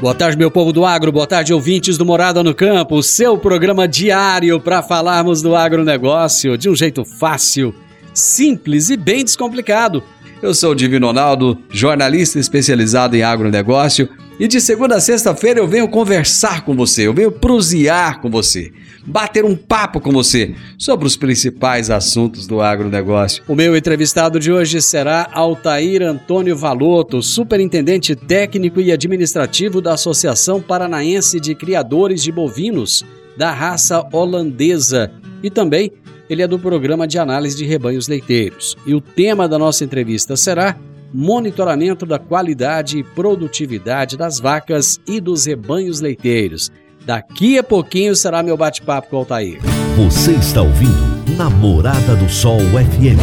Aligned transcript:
Boa 0.00 0.14
tarde, 0.14 0.36
meu 0.36 0.50
povo 0.50 0.74
do 0.74 0.84
agro, 0.84 1.10
boa 1.10 1.26
tarde, 1.26 1.54
ouvintes 1.54 1.96
do 1.96 2.04
Morada 2.04 2.42
no 2.42 2.54
Campo, 2.54 2.96
o 2.96 3.02
seu 3.02 3.38
programa 3.38 3.88
diário 3.88 4.60
para 4.60 4.82
falarmos 4.82 5.40
do 5.40 5.56
agronegócio 5.56 6.58
de 6.58 6.68
um 6.68 6.76
jeito 6.76 7.02
fácil, 7.02 7.74
simples 8.12 8.90
e 8.90 8.96
bem 8.96 9.24
descomplicado. 9.24 10.02
Eu 10.42 10.54
sou 10.54 10.72
o 10.72 10.74
Divino 10.74 11.06
Ronaldo, 11.06 11.58
jornalista 11.70 12.38
especializado 12.38 13.16
em 13.16 13.22
agronegócio, 13.22 14.06
e 14.38 14.46
de 14.46 14.60
segunda 14.60 14.96
a 14.96 15.00
sexta-feira 15.00 15.60
eu 15.60 15.66
venho 15.66 15.88
conversar 15.88 16.62
com 16.62 16.76
você, 16.76 17.06
eu 17.06 17.14
venho 17.14 17.32
prosear 17.32 18.20
com 18.20 18.28
você, 18.28 18.70
bater 19.06 19.44
um 19.44 19.54
papo 19.54 20.00
com 20.00 20.10
você 20.10 20.54
sobre 20.76 21.06
os 21.06 21.16
principais 21.16 21.90
assuntos 21.90 22.46
do 22.46 22.60
agronegócio. 22.60 23.42
O 23.46 23.54
meu 23.54 23.76
entrevistado 23.76 24.40
de 24.40 24.50
hoje 24.50 24.82
será 24.82 25.28
Altair 25.32 26.02
Antônio 26.02 26.56
Valoto, 26.56 27.22
superintendente 27.22 28.16
técnico 28.16 28.80
e 28.80 28.90
administrativo 28.90 29.80
da 29.80 29.94
Associação 29.94 30.60
Paranaense 30.60 31.38
de 31.38 31.54
Criadores 31.54 32.22
de 32.22 32.32
Bovinos, 32.32 33.04
da 33.36 33.52
raça 33.52 34.06
holandesa, 34.12 35.12
e 35.42 35.50
também 35.50 35.92
ele 36.28 36.42
é 36.42 36.48
do 36.48 36.58
programa 36.58 37.06
de 37.06 37.18
análise 37.18 37.56
de 37.56 37.64
rebanhos 37.64 38.08
leiteiros. 38.08 38.76
E 38.84 38.94
o 38.94 39.00
tema 39.00 39.48
da 39.48 39.58
nossa 39.58 39.84
entrevista 39.84 40.36
será 40.36 40.76
monitoramento 41.12 42.04
da 42.04 42.18
qualidade 42.18 42.98
e 42.98 43.04
produtividade 43.04 44.16
das 44.16 44.40
vacas 44.40 45.00
e 45.06 45.20
dos 45.20 45.46
rebanhos 45.46 46.00
leiteiros. 46.00 46.72
Daqui 47.06 47.56
a 47.56 47.62
pouquinho 47.62 48.16
será 48.16 48.42
meu 48.42 48.56
bate-papo 48.56 49.08
com 49.08 49.14
o 49.14 49.18
Altair. 49.20 49.60
Você 49.96 50.32
está 50.32 50.60
ouvindo 50.60 51.36
Namorada 51.38 52.16
do 52.16 52.28
Sol 52.28 52.58
FM. 52.58 53.20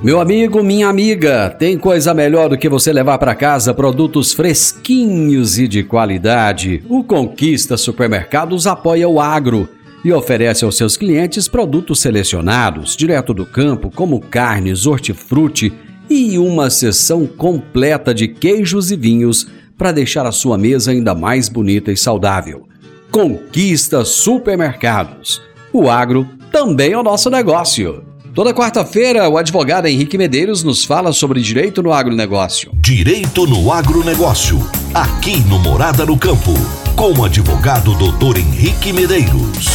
Meu 0.00 0.20
amigo, 0.20 0.62
minha 0.62 0.86
amiga, 0.86 1.50
tem 1.50 1.76
coisa 1.76 2.14
melhor 2.14 2.48
do 2.50 2.56
que 2.56 2.68
você 2.68 2.92
levar 2.92 3.18
para 3.18 3.34
casa 3.34 3.74
produtos 3.74 4.32
fresquinhos 4.32 5.58
e 5.58 5.66
de 5.66 5.82
qualidade. 5.82 6.84
O 6.88 7.02
Conquista 7.02 7.76
Supermercados 7.76 8.68
apoia 8.68 9.08
o 9.08 9.20
agro 9.20 9.68
e 10.04 10.12
oferece 10.12 10.64
aos 10.64 10.76
seus 10.76 10.96
clientes 10.96 11.48
produtos 11.48 12.00
selecionados, 12.00 12.94
direto 12.94 13.34
do 13.34 13.44
campo, 13.44 13.90
como 13.92 14.20
carnes, 14.20 14.86
hortifruti 14.86 15.72
e 16.08 16.38
uma 16.38 16.70
seção 16.70 17.26
completa 17.26 18.14
de 18.14 18.28
queijos 18.28 18.92
e 18.92 18.96
vinhos 18.96 19.48
para 19.76 19.92
deixar 19.92 20.26
a 20.26 20.32
sua 20.32 20.56
mesa 20.56 20.90
ainda 20.90 21.14
mais 21.14 21.48
bonita 21.48 21.90
e 21.90 21.96
saudável. 21.96 22.68
Conquista 23.10 24.04
Supermercados. 24.04 25.40
O 25.72 25.88
agro 25.88 26.28
também 26.50 26.92
é 26.92 26.98
o 26.98 27.02
nosso 27.02 27.30
negócio. 27.30 28.04
Toda 28.34 28.52
quarta-feira, 28.52 29.28
o 29.28 29.38
advogado 29.38 29.86
Henrique 29.86 30.18
Medeiros 30.18 30.64
nos 30.64 30.84
fala 30.84 31.12
sobre 31.12 31.40
direito 31.40 31.80
no 31.80 31.92
agronegócio. 31.92 32.72
Direito 32.74 33.46
no 33.46 33.72
agronegócio. 33.72 34.58
Aqui 34.92 35.38
no 35.48 35.60
Morada 35.60 36.04
no 36.04 36.18
Campo. 36.18 36.52
Com 36.96 37.12
o 37.12 37.24
advogado 37.24 37.94
doutor 37.96 38.36
Henrique 38.36 38.92
Medeiros. 38.92 39.68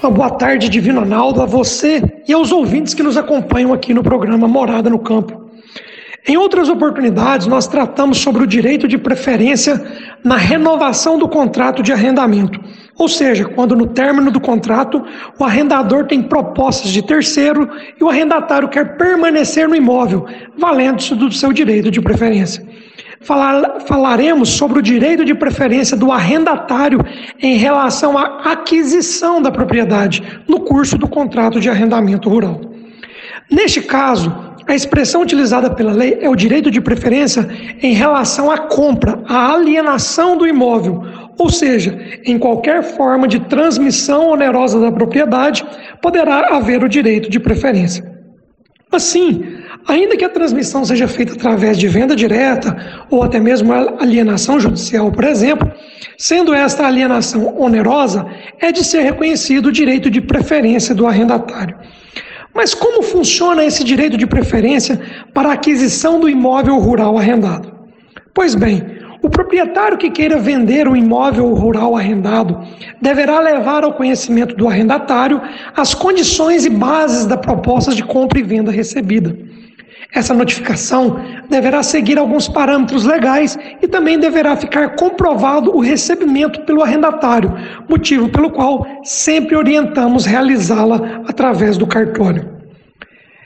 Uma 0.00 0.10
boa 0.10 0.30
tarde, 0.30 0.68
Divino 0.68 1.00
Ronaldo, 1.00 1.42
a 1.42 1.46
você 1.46 2.02
e 2.28 2.32
aos 2.32 2.52
ouvintes 2.52 2.94
que 2.94 3.02
nos 3.02 3.16
acompanham 3.16 3.72
aqui 3.72 3.92
no 3.92 4.02
programa 4.02 4.46
Morada 4.46 4.88
no 4.88 5.00
Campo. 5.00 5.51
Em 6.26 6.36
outras 6.36 6.68
oportunidades, 6.68 7.48
nós 7.48 7.66
tratamos 7.66 8.18
sobre 8.18 8.44
o 8.44 8.46
direito 8.46 8.86
de 8.86 8.96
preferência 8.96 9.82
na 10.22 10.36
renovação 10.36 11.18
do 11.18 11.28
contrato 11.28 11.82
de 11.82 11.92
arrendamento. 11.92 12.60
Ou 12.96 13.08
seja, 13.08 13.44
quando 13.44 13.74
no 13.74 13.88
término 13.88 14.30
do 14.30 14.40
contrato 14.40 15.04
o 15.36 15.44
arrendador 15.44 16.06
tem 16.06 16.22
propostas 16.22 16.92
de 16.92 17.02
terceiro 17.02 17.68
e 17.98 18.04
o 18.04 18.08
arrendatário 18.08 18.68
quer 18.68 18.96
permanecer 18.96 19.68
no 19.68 19.74
imóvel, 19.74 20.26
valendo-se 20.56 21.12
do 21.16 21.32
seu 21.32 21.52
direito 21.52 21.90
de 21.90 22.00
preferência. 22.00 22.64
Falar, 23.22 23.80
falaremos 23.80 24.50
sobre 24.50 24.78
o 24.78 24.82
direito 24.82 25.24
de 25.24 25.34
preferência 25.34 25.96
do 25.96 26.12
arrendatário 26.12 27.00
em 27.40 27.56
relação 27.56 28.16
à 28.16 28.52
aquisição 28.52 29.42
da 29.42 29.50
propriedade 29.50 30.22
no 30.46 30.60
curso 30.60 30.96
do 30.96 31.08
contrato 31.08 31.60
de 31.60 31.68
arrendamento 31.68 32.28
rural. 32.28 32.60
Neste 33.50 33.80
caso, 33.82 34.51
a 34.66 34.74
expressão 34.74 35.22
utilizada 35.22 35.70
pela 35.70 35.92
lei 35.92 36.18
é 36.20 36.28
o 36.28 36.36
direito 36.36 36.70
de 36.70 36.80
preferência 36.80 37.48
em 37.82 37.92
relação 37.92 38.50
à 38.50 38.58
compra, 38.58 39.22
à 39.26 39.52
alienação 39.52 40.36
do 40.36 40.46
imóvel, 40.46 41.02
ou 41.38 41.50
seja, 41.50 41.98
em 42.24 42.38
qualquer 42.38 42.82
forma 42.82 43.26
de 43.26 43.40
transmissão 43.40 44.28
onerosa 44.28 44.80
da 44.80 44.92
propriedade, 44.92 45.64
poderá 46.00 46.56
haver 46.56 46.82
o 46.84 46.88
direito 46.88 47.28
de 47.30 47.40
preferência. 47.40 48.12
Assim, 48.92 49.42
ainda 49.88 50.16
que 50.16 50.24
a 50.24 50.28
transmissão 50.28 50.84
seja 50.84 51.08
feita 51.08 51.32
através 51.32 51.78
de 51.78 51.88
venda 51.88 52.14
direta 52.14 53.04
ou 53.10 53.22
até 53.22 53.40
mesmo 53.40 53.72
alienação 53.72 54.60
judicial, 54.60 55.10
por 55.10 55.24
exemplo, 55.24 55.72
sendo 56.18 56.52
esta 56.52 56.86
alienação 56.86 57.58
onerosa, 57.58 58.26
é 58.60 58.70
de 58.70 58.84
ser 58.84 59.00
reconhecido 59.00 59.66
o 59.66 59.72
direito 59.72 60.10
de 60.10 60.20
preferência 60.20 60.94
do 60.94 61.06
arrendatário. 61.06 61.76
Mas 62.54 62.74
como 62.74 63.02
funciona 63.02 63.64
esse 63.64 63.82
direito 63.82 64.16
de 64.16 64.26
preferência 64.26 65.00
para 65.32 65.50
a 65.50 65.52
aquisição 65.54 66.20
do 66.20 66.28
imóvel 66.28 66.78
rural 66.78 67.16
arrendado? 67.16 67.72
Pois 68.34 68.54
bem, 68.54 68.84
o 69.22 69.30
proprietário 69.30 69.96
que 69.96 70.10
queira 70.10 70.38
vender 70.38 70.88
o 70.88 70.96
imóvel 70.96 71.54
rural 71.54 71.96
arrendado 71.96 72.60
deverá 73.00 73.38
levar 73.38 73.84
ao 73.84 73.92
conhecimento 73.92 74.56
do 74.56 74.68
arrendatário 74.68 75.40
as 75.76 75.94
condições 75.94 76.66
e 76.66 76.70
bases 76.70 77.24
da 77.24 77.36
proposta 77.36 77.94
de 77.94 78.02
compra 78.02 78.40
e 78.40 78.42
venda 78.42 78.72
recebida. 78.72 79.36
Essa 80.10 80.34
notificação 80.34 81.20
deverá 81.48 81.82
seguir 81.82 82.18
alguns 82.18 82.48
parâmetros 82.48 83.04
legais 83.04 83.58
e 83.80 83.86
também 83.86 84.18
deverá 84.18 84.56
ficar 84.56 84.96
comprovado 84.96 85.74
o 85.74 85.80
recebimento 85.80 86.62
pelo 86.62 86.82
arrendatário, 86.82 87.54
motivo 87.88 88.28
pelo 88.28 88.50
qual 88.50 88.86
sempre 89.04 89.56
orientamos 89.56 90.24
realizá-la 90.24 91.22
através 91.26 91.76
do 91.76 91.86
cartório. 91.86 92.50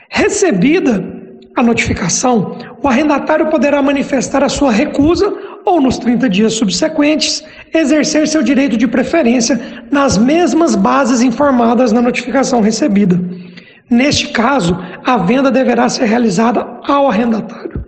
Recebida 0.09 1.15
a 1.55 1.63
notificação, 1.63 2.55
o 2.83 2.87
arrendatário 2.87 3.47
poderá 3.47 3.81
manifestar 3.81 4.43
a 4.43 4.49
sua 4.49 4.71
recusa 4.71 5.33
ou, 5.65 5.81
nos 5.81 5.97
30 5.97 6.29
dias 6.29 6.53
subsequentes, 6.53 7.43
exercer 7.73 8.27
seu 8.27 8.43
direito 8.43 8.77
de 8.77 8.87
preferência 8.87 9.59
nas 9.91 10.17
mesmas 10.17 10.75
bases 10.75 11.21
informadas 11.21 11.91
na 11.91 12.01
notificação 12.01 12.61
recebida. 12.61 13.19
Neste 13.89 14.29
caso, 14.29 14.77
a 15.05 15.17
venda 15.17 15.49
deverá 15.49 15.87
ser 15.87 16.05
realizada 16.05 16.65
ao 16.87 17.09
arrendatário. 17.09 17.85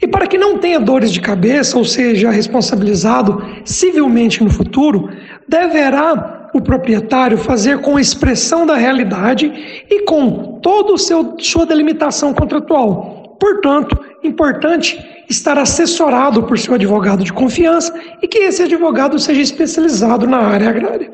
E 0.00 0.06
para 0.06 0.26
que 0.26 0.38
não 0.38 0.58
tenha 0.58 0.78
dores 0.78 1.10
de 1.10 1.20
cabeça 1.20 1.76
ou 1.78 1.84
seja 1.84 2.30
responsabilizado 2.30 3.42
civilmente 3.64 4.44
no 4.44 4.50
futuro, 4.50 5.08
deverá 5.48 6.50
o 6.54 6.60
proprietário 6.60 7.38
fazer 7.38 7.80
com 7.80 7.98
expressão 7.98 8.66
da 8.66 8.74
realidade 8.74 9.50
e 9.90 10.02
com 10.04 10.60
toda 10.62 10.96
sua 10.98 11.66
delimitação 11.66 12.32
contratual. 12.32 13.36
Portanto, 13.40 13.98
importante 14.22 14.98
estar 15.28 15.58
assessorado 15.58 16.42
por 16.42 16.58
seu 16.58 16.74
advogado 16.74 17.22
de 17.22 17.32
confiança 17.32 17.94
e 18.22 18.26
que 18.26 18.38
esse 18.38 18.62
advogado 18.62 19.18
seja 19.18 19.40
especializado 19.40 20.26
na 20.26 20.38
área 20.38 20.70
agrária. 20.70 21.10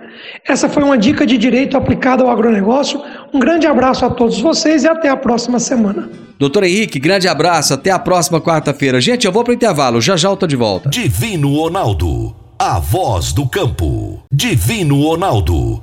Essa 0.47 0.69
foi 0.69 0.83
uma 0.83 0.97
dica 0.97 1.27
de 1.27 1.37
direito 1.37 1.77
aplicada 1.77 2.23
ao 2.23 2.31
agronegócio. 2.31 3.03
Um 3.33 3.39
grande 3.39 3.67
abraço 3.67 4.05
a 4.05 4.11
todos 4.11 4.41
vocês 4.41 4.85
e 4.85 4.89
até 4.89 5.09
a 5.09 5.17
próxima 5.17 5.59
semana. 5.59 6.09
Doutor 6.39 6.65
Henrique, 6.65 6.99
grande 6.99 7.29
abraço, 7.29 7.75
até 7.75 7.91
a 7.91 7.99
próxima 7.99 8.41
quarta-feira. 8.41 9.01
Gente, 9.01 9.27
eu 9.27 9.33
vou 9.33 9.45
para 9.45 9.53
o 9.53 9.55
intervalo, 9.55 10.01
já 10.01 10.17
já 10.17 10.29
eu 10.29 10.37
tô 10.37 10.47
de 10.47 10.56
volta. 10.56 10.89
Divino 10.91 11.55
Ronaldo 11.55 12.45
a 12.59 12.79
voz 12.79 13.33
do 13.33 13.47
campo. 13.49 14.23
Divino 14.33 15.03
Ronaldo, 15.03 15.83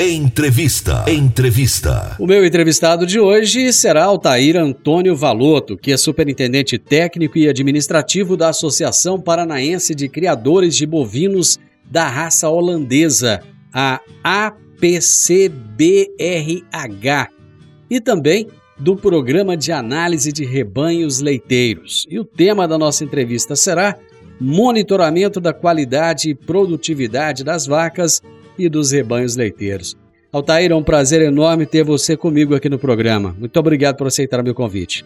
Entrevista. 0.00 1.04
Entrevista. 1.08 2.14
O 2.20 2.26
meu 2.26 2.46
entrevistado 2.46 3.04
de 3.04 3.18
hoje 3.18 3.72
será 3.72 4.04
Altair 4.04 4.56
Antônio 4.56 5.16
Valoto, 5.16 5.76
que 5.76 5.90
é 5.90 5.96
superintendente 5.96 6.78
técnico 6.78 7.36
e 7.36 7.48
administrativo 7.48 8.36
da 8.36 8.50
Associação 8.50 9.20
Paranaense 9.20 9.96
de 9.96 10.08
Criadores 10.08 10.76
de 10.76 10.86
Bovinos 10.86 11.58
da 11.84 12.06
Raça 12.06 12.48
Holandesa, 12.48 13.42
a 13.74 14.00
APCBRH, 14.22 15.02
e 17.90 18.00
também 18.00 18.46
do 18.78 18.94
Programa 18.94 19.56
de 19.56 19.72
Análise 19.72 20.30
de 20.30 20.44
Rebanhos 20.44 21.18
Leiteiros. 21.18 22.06
E 22.08 22.20
o 22.20 22.24
tema 22.24 22.68
da 22.68 22.78
nossa 22.78 23.02
entrevista 23.02 23.56
será 23.56 23.98
Monitoramento 24.40 25.40
da 25.40 25.52
qualidade 25.52 26.30
e 26.30 26.34
produtividade 26.36 27.42
das 27.42 27.66
vacas 27.66 28.22
e 28.58 28.68
dos 28.68 28.90
rebanhos 28.90 29.36
leiteiros. 29.36 29.96
Altair, 30.30 30.70
é 30.70 30.74
um 30.74 30.82
prazer 30.82 31.22
enorme 31.22 31.64
ter 31.64 31.82
você 31.82 32.16
comigo 32.16 32.54
aqui 32.54 32.68
no 32.68 32.78
programa. 32.78 33.34
Muito 33.38 33.58
obrigado 33.58 33.96
por 33.96 34.06
aceitar 34.06 34.40
o 34.40 34.44
meu 34.44 34.54
convite. 34.54 35.04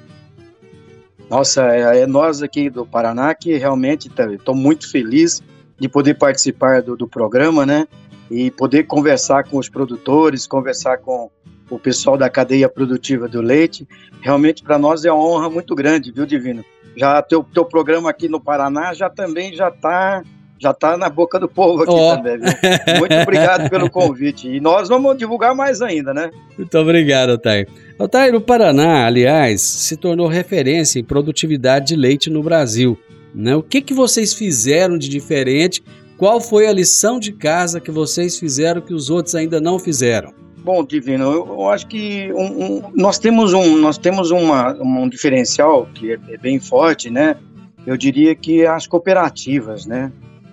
Nossa, 1.31 1.69
é, 1.69 2.00
é 2.02 2.06
nós 2.06 2.43
aqui 2.43 2.69
do 2.69 2.84
Paraná 2.84 3.34
que 3.34 3.56
realmente 3.56 4.10
estou 4.34 4.54
muito 4.54 4.90
feliz 4.90 5.40
de 5.78 5.88
poder 5.88 6.14
participar 6.14 6.82
do, 6.82 6.96
do, 6.96 7.08
programa, 7.08 7.64
né? 7.64 7.87
E 8.31 8.50
poder 8.50 8.84
conversar 8.84 9.44
com 9.44 9.58
os 9.58 9.69
produtores, 9.69 10.46
conversar 10.46 10.98
com 10.98 11.31
o 11.70 11.78
pessoal 11.78 12.19
da 12.19 12.28
cadeia 12.28 12.69
produtiva 12.69 13.28
do 13.28 13.40
leite. 13.40 13.87
Realmente 14.20 14.62
para 14.62 14.78
nós 14.78 15.05
é 15.05 15.12
uma 15.12 15.25
honra 15.25 15.48
muito 15.48 15.75
grande, 15.75 16.12
viu, 16.12 16.26
Divino? 16.26 16.64
Já 16.96 17.22
teu, 17.22 17.43
teu 17.43 17.64
programa 17.64 18.10
aqui 18.10 18.28
no 18.28 18.40
Paraná 18.40 18.93
já 18.93 19.08
também 19.08 19.55
já 19.55 19.69
está 19.69 20.22
já 20.62 20.70
está 20.70 20.97
na 20.97 21.09
boca 21.09 21.41
do 21.41 21.49
povo 21.49 21.82
aqui 21.82 21.93
oh. 21.93 22.17
também. 22.17 22.38
Viu? 22.38 22.99
Muito 23.00 23.14
obrigado 23.17 23.69
pelo 23.69 23.91
convite. 23.91 24.49
E 24.49 24.61
nós 24.61 24.88
vamos 24.88 25.19
divulgar 25.19 25.55
mais 25.56 25.82
ainda, 25.82 26.14
né? 26.14 26.31
Muito 26.56 26.79
obrigado, 26.79 27.31
Altair. 27.31 27.69
Altair, 27.99 28.35
o 28.35 28.41
Paraná, 28.41 29.05
aliás, 29.05 29.61
se 29.61 29.97
tornou 29.97 30.29
referência 30.29 31.00
em 31.00 31.05
produtividade 31.05 31.88
de 31.88 31.97
leite 31.97 32.31
no 32.31 32.43
Brasil. 32.44 32.97
Né? 33.35 33.56
O 33.56 33.62
que, 33.62 33.81
que 33.81 33.93
vocês 33.93 34.32
fizeram 34.32 34.97
de 34.97 35.09
diferente? 35.09 35.82
Qual 36.17 36.41
foi 36.41 36.69
a 36.69 36.73
lição 36.73 37.19
de 37.19 37.32
casa 37.32 37.81
que 37.81 37.91
vocês 37.91 38.38
fizeram 38.38 38.81
que 38.81 38.94
os 38.94 39.11
outros 39.11 39.35
ainda 39.35 39.61
não 39.61 39.81
fizeram? 39.81 40.32
Bom, 40.58 40.85
Divino, 40.85 41.25
eu, 41.25 41.47
eu 41.49 41.69
acho 41.70 41.88
que 41.88 42.32
um, 42.32 42.76
um, 42.76 42.82
nós 42.94 43.19
temos, 43.19 43.53
um, 43.53 43.79
nós 43.79 43.99
temos 43.99 44.31
uma, 44.31 44.75
um 44.81 45.08
diferencial 45.08 45.88
que 45.93 46.12
é, 46.12 46.19
é 46.29 46.37
bem 46.37 46.61
forte, 46.61 47.11
né? 47.11 47.37
Eu 47.85 47.97
diria 47.97 48.32
que 48.37 48.65
as 48.65 48.87
cooperativas, 48.87 49.87
né? 49.87 50.12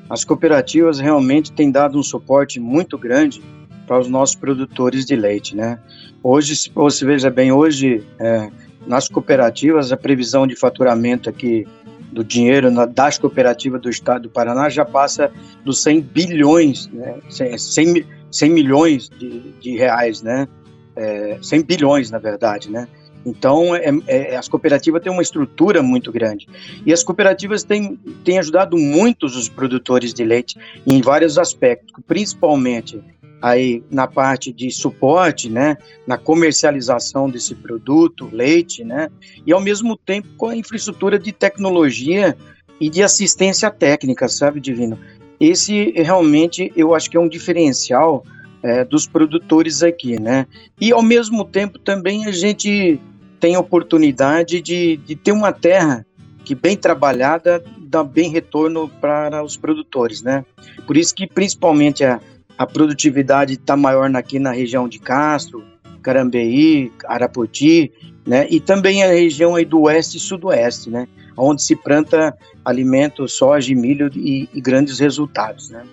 As 0.10 0.24
cooperativas 0.24 1.00
realmente 1.00 1.52
têm 1.52 1.72
dado 1.72 2.00
um 2.00 2.04
suporte 2.04 2.60
muito 2.60 2.98
grande 2.98 3.42
para 3.86 4.00
os 4.00 4.08
nossos 4.08 4.36
produtores 4.36 5.06
de 5.06 5.16
leite, 5.16 5.56
né? 5.56 5.80
Hoje, 6.24 6.56
se 6.56 6.70
você 6.70 7.06
veja 7.06 7.30
bem, 7.30 7.52
hoje 7.52 8.04
é, 8.20 8.50
nas 8.88 9.08
cooperativas 9.08 9.92
a 9.92 9.98
previsão 9.98 10.48
de 10.48 10.56
faturamento 10.56 11.30
aqui 11.30 11.68
do 12.12 12.24
dinheiro 12.24 12.72
na, 12.72 12.86
das 12.86 13.18
cooperativas 13.18 13.82
do 13.82 13.90
Estado 13.90 14.24
do 14.24 14.30
Paraná 14.30 14.68
já 14.68 14.84
passa 14.84 15.32
dos 15.64 15.82
100 15.84 16.02
bilhões, 16.02 16.88
né? 16.88 17.20
100, 17.30 18.06
100 18.32 18.50
milhões 18.50 19.10
de, 19.10 19.40
de 19.60 19.78
reais, 19.78 20.22
né? 20.22 20.48
É, 20.96 21.38
100 21.42 21.64
bilhões, 21.64 22.12
na 22.12 22.18
verdade, 22.18 22.70
né? 22.72 22.88
Então, 23.25 23.75
é, 23.75 23.92
é, 24.07 24.36
as 24.36 24.48
cooperativas 24.48 25.01
têm 25.01 25.12
uma 25.12 25.21
estrutura 25.21 25.83
muito 25.83 26.12
grande. 26.12 26.48
E 26.86 26.94
as 26.94 27.04
cooperativas 27.04 27.63
têm, 27.63 28.00
têm 28.24 28.39
ajudado 28.39 28.77
muitos 28.77 29.36
os 29.36 29.50
produtores 29.50 30.13
de 30.13 30.24
leite 30.24 30.57
em 30.88 31.01
vários 31.01 31.38
aspectos, 31.38 31.94
principalmente 32.07 33.01
aí 33.42 33.83
na 33.89 34.06
parte 34.06 34.51
de 34.51 34.69
suporte, 34.69 35.50
né, 35.50 35.77
na 36.06 36.18
comercialização 36.18 37.30
desse 37.30 37.56
produto, 37.56 38.30
leite, 38.31 38.83
né, 38.83 39.10
e 39.45 39.54
ao 39.54 39.62
mesmo 39.62 39.95
tempo 39.95 40.27
com 40.38 40.50
a 40.50 40.56
infraestrutura 40.56 41.18
de 41.18 41.31
tecnologia 41.31 42.36
e 42.81 42.89
de 42.89 43.01
assistência 43.01 43.69
técnica, 43.69 44.27
sabe, 44.27 44.60
Divino? 44.60 44.99
Esse 45.40 45.92
realmente 45.92 46.71
eu 46.76 46.94
acho 46.94 47.09
que 47.09 47.16
é 47.16 47.19
um 47.19 47.30
diferencial 47.30 48.26
é, 48.63 48.83
dos 48.83 49.07
produtores 49.07 49.83
aqui, 49.83 50.19
né? 50.19 50.45
E 50.80 50.92
ao 50.92 51.01
mesmo 51.01 51.45
tempo 51.45 51.80
também 51.80 52.25
a 52.25 52.31
gente 52.31 52.99
tem 53.39 53.56
a 53.56 53.59
oportunidade 53.59 54.61
de, 54.61 54.97
de 54.97 55.16
ter 55.16 55.31
uma 55.31 55.51
terra 55.51 56.06
que 56.44 56.54
bem 56.54 56.75
trabalhada 56.75 57.63
dá 57.80 58.04
bem 58.04 58.30
retorno 58.30 58.87
para 59.01 59.44
os 59.44 59.57
produtores, 59.57 60.21
né? 60.21 60.45
Por 60.85 60.95
isso 60.95 61.16
que 61.16 61.25
principalmente 61.25 62.04
a, 62.04 62.19
a 62.57 62.66
produtividade 62.66 63.54
está 63.54 63.75
maior 63.75 64.13
aqui 64.16 64.37
na 64.37 64.51
região 64.51 64.87
de 64.87 64.99
Castro, 64.99 65.63
Carambeí, 66.01 66.92
Arapoti, 67.06 67.92
né? 68.25 68.47
E 68.49 68.59
também 68.59 69.04
a 69.04 69.07
região 69.07 69.56
aí 69.56 69.66
do 69.66 69.81
oeste 69.81 70.18
e 70.18 70.19
sudoeste, 70.19 70.89
né? 70.89 71.07
Onde 71.35 71.63
se 71.63 71.75
planta 71.75 72.37
alimentos, 72.63 73.33
soja 73.33 73.73
milho 73.73 74.11
e, 74.16 74.47
e 74.54 74.61
grandes 74.61 74.99
resultados, 74.99 75.69
né? 75.69 75.83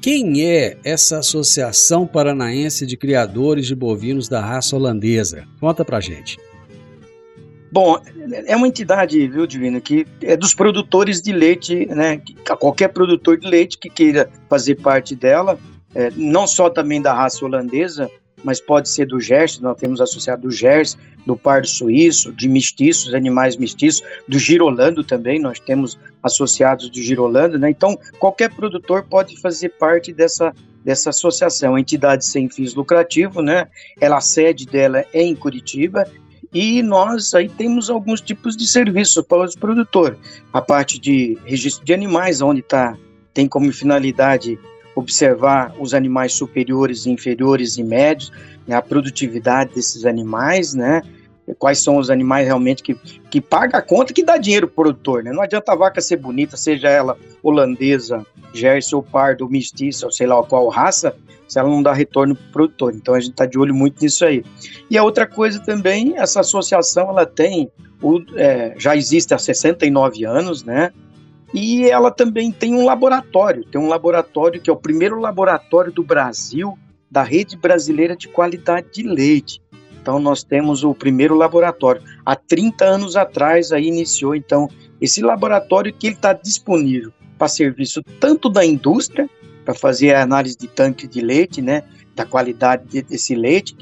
Quem 0.00 0.46
é 0.46 0.76
essa 0.84 1.18
Associação 1.18 2.06
Paranaense 2.06 2.86
de 2.86 2.96
Criadores 2.96 3.66
de 3.66 3.74
Bovinos 3.74 4.28
da 4.28 4.40
Raça 4.40 4.76
Holandesa? 4.76 5.44
Conta 5.60 5.84
pra 5.84 6.00
gente. 6.00 6.38
Bom, 7.70 7.98
é 8.46 8.56
uma 8.56 8.68
entidade, 8.68 9.26
viu, 9.28 9.46
Divino, 9.46 9.80
que 9.80 10.06
é 10.22 10.36
dos 10.36 10.54
produtores 10.54 11.20
de 11.20 11.32
leite, 11.32 11.86
né? 11.86 12.22
Qualquer 12.58 12.88
produtor 12.88 13.38
de 13.38 13.46
leite 13.46 13.76
que 13.76 13.90
queira 13.90 14.30
fazer 14.48 14.76
parte 14.76 15.14
dela, 15.14 15.58
é, 15.94 16.10
não 16.16 16.46
só 16.46 16.70
também 16.70 17.02
da 17.02 17.12
raça 17.12 17.44
holandesa, 17.44 18.10
mas 18.44 18.60
pode 18.60 18.88
ser 18.88 19.06
do 19.06 19.20
Gers, 19.20 19.58
nós 19.60 19.76
temos 19.78 20.00
associado 20.00 20.42
do 20.42 20.50
Gers, 20.50 20.96
do 21.26 21.36
pardo 21.36 21.66
suíço, 21.66 22.32
de 22.32 22.48
mestiços, 22.48 23.14
animais 23.14 23.56
mestiços, 23.56 24.02
do 24.26 24.38
girolando 24.38 25.04
também, 25.04 25.38
nós 25.38 25.60
temos 25.60 25.98
associados 26.22 26.88
do 26.88 27.02
girolando, 27.02 27.58
né? 27.58 27.70
Então, 27.70 27.98
qualquer 28.18 28.50
produtor 28.50 29.04
pode 29.04 29.40
fazer 29.40 29.70
parte 29.70 30.12
dessa, 30.12 30.54
dessa 30.84 31.10
associação, 31.10 31.78
entidade 31.78 32.24
sem 32.24 32.48
fins 32.48 32.74
lucrativos, 32.74 33.44
né? 33.44 33.68
Ela, 34.00 34.18
a 34.18 34.20
sede 34.20 34.66
dela 34.66 35.04
é 35.12 35.22
em 35.22 35.34
Curitiba 35.34 36.06
e 36.52 36.82
nós 36.82 37.34
aí 37.34 37.48
temos 37.48 37.90
alguns 37.90 38.20
tipos 38.20 38.56
de 38.56 38.66
serviços 38.66 39.22
para 39.24 39.44
os 39.44 39.54
produtores. 39.54 40.18
A 40.52 40.62
parte 40.62 40.98
de 40.98 41.36
registro 41.44 41.84
de 41.84 41.92
animais, 41.92 42.40
onde 42.40 42.62
tá, 42.62 42.96
tem 43.34 43.46
como 43.46 43.72
finalidade 43.72 44.58
observar 44.98 45.74
os 45.78 45.94
animais 45.94 46.32
superiores, 46.32 47.06
inferiores 47.06 47.78
e 47.78 47.82
médios, 47.82 48.32
né, 48.66 48.74
a 48.76 48.82
produtividade 48.82 49.74
desses 49.74 50.04
animais, 50.04 50.74
né? 50.74 51.02
Quais 51.58 51.82
são 51.82 51.96
os 51.96 52.10
animais 52.10 52.46
realmente 52.46 52.82
que, 52.82 52.94
que 53.30 53.40
paga 53.40 53.78
a 53.78 53.82
conta 53.82 54.12
que 54.12 54.22
dá 54.22 54.36
dinheiro 54.36 54.66
para 54.68 54.72
o 54.72 54.84
produtor, 54.84 55.24
né? 55.24 55.32
Não 55.32 55.42
adianta 55.42 55.72
a 55.72 55.76
vaca 55.76 56.00
ser 56.00 56.16
bonita, 56.16 56.58
seja 56.58 56.88
ela 56.88 57.16
holandesa, 57.42 58.26
Jersey 58.52 58.94
ou 58.94 59.02
pardo, 59.02 59.48
mestiça, 59.48 60.04
ou 60.04 60.12
sei 60.12 60.26
lá 60.26 60.42
qual 60.42 60.68
raça, 60.68 61.14
se 61.46 61.58
ela 61.58 61.70
não 61.70 61.82
dá 61.82 61.94
retorno 61.94 62.34
para 62.34 62.44
o 62.44 62.52
produtor. 62.52 62.94
Então 62.94 63.14
a 63.14 63.20
gente 63.20 63.30
está 63.30 63.46
de 63.46 63.58
olho 63.58 63.74
muito 63.74 64.02
nisso 64.02 64.26
aí. 64.26 64.44
E 64.90 64.98
a 64.98 65.02
outra 65.02 65.26
coisa 65.26 65.58
também, 65.60 66.18
essa 66.18 66.40
associação 66.40 67.08
ela 67.08 67.24
tem, 67.24 67.70
o, 68.02 68.20
é, 68.36 68.74
já 68.76 68.94
existe 68.94 69.32
há 69.32 69.38
69 69.38 70.24
anos, 70.26 70.62
né? 70.62 70.92
E 71.52 71.88
ela 71.88 72.10
também 72.10 72.52
tem 72.52 72.74
um 72.74 72.84
laboratório, 72.84 73.64
tem 73.64 73.80
um 73.80 73.88
laboratório 73.88 74.60
que 74.60 74.68
é 74.68 74.72
o 74.72 74.76
primeiro 74.76 75.18
laboratório 75.18 75.90
do 75.90 76.02
Brasil 76.02 76.78
da 77.10 77.22
Rede 77.22 77.56
Brasileira 77.56 78.14
de 78.14 78.28
Qualidade 78.28 78.88
de 78.92 79.02
Leite. 79.02 79.62
Então 80.00 80.18
nós 80.18 80.42
temos 80.42 80.84
o 80.84 80.94
primeiro 80.94 81.34
laboratório. 81.34 82.02
Há 82.24 82.36
30 82.36 82.84
anos 82.84 83.16
atrás 83.16 83.72
aí 83.72 83.86
iniciou 83.86 84.34
então 84.34 84.68
esse 85.00 85.22
laboratório 85.22 85.92
que 85.92 86.06
ele 86.06 86.16
está 86.16 86.32
disponível 86.32 87.12
para 87.38 87.48
serviço 87.48 88.02
tanto 88.20 88.48
da 88.48 88.64
indústria 88.64 89.28
para 89.64 89.74
fazer 89.74 90.14
a 90.14 90.22
análise 90.22 90.56
de 90.56 90.66
tanque 90.66 91.06
de 91.06 91.20
leite, 91.20 91.62
né, 91.62 91.82
da 92.14 92.24
qualidade 92.24 93.02
desse 93.02 93.34
leite, 93.34 93.76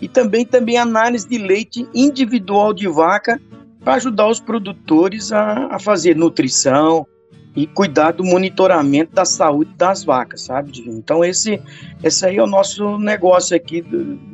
e 0.00 0.08
também 0.08 0.46
também 0.46 0.78
análise 0.78 1.28
de 1.28 1.36
leite 1.36 1.86
individual 1.94 2.72
de 2.72 2.88
vaca 2.88 3.40
para 3.80 3.94
ajudar 3.94 4.28
os 4.28 4.40
produtores 4.40 5.32
a, 5.32 5.66
a 5.66 5.78
fazer 5.78 6.16
nutrição, 6.16 7.06
e 7.54 7.66
cuidar 7.66 8.12
do 8.12 8.24
monitoramento 8.24 9.12
da 9.12 9.24
saúde 9.24 9.72
das 9.76 10.04
vacas, 10.04 10.42
sabe? 10.42 10.72
Então 10.86 11.24
esse, 11.24 11.60
esse 12.02 12.24
aí 12.24 12.36
é 12.36 12.42
o 12.42 12.46
nosso 12.46 12.98
negócio 12.98 13.56
aqui, 13.56 13.84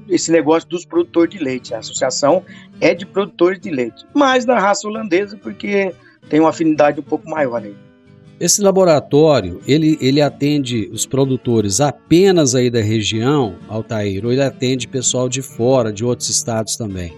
esse 0.08 0.30
negócio 0.30 0.68
dos 0.68 0.84
produtores 0.84 1.34
de 1.34 1.42
leite. 1.42 1.74
A 1.74 1.78
associação 1.78 2.44
é 2.80 2.94
de 2.94 3.04
produtores 3.04 3.60
de 3.60 3.70
leite, 3.70 4.06
mais 4.14 4.44
da 4.44 4.58
raça 4.58 4.86
holandesa 4.86 5.36
porque 5.36 5.92
tem 6.28 6.40
uma 6.40 6.50
afinidade 6.50 7.00
um 7.00 7.02
pouco 7.02 7.28
maior 7.28 7.62
aí. 7.62 7.74
Esse 8.40 8.62
laboratório, 8.62 9.60
ele, 9.66 9.98
ele 10.00 10.20
atende 10.20 10.88
os 10.92 11.04
produtores 11.04 11.80
apenas 11.80 12.54
aí 12.54 12.70
da 12.70 12.80
região, 12.80 13.56
Altair, 13.68 14.24
ou 14.24 14.30
ele 14.30 14.42
atende 14.42 14.86
pessoal 14.86 15.28
de 15.28 15.42
fora, 15.42 15.92
de 15.92 16.04
outros 16.04 16.28
estados 16.28 16.76
também? 16.76 17.12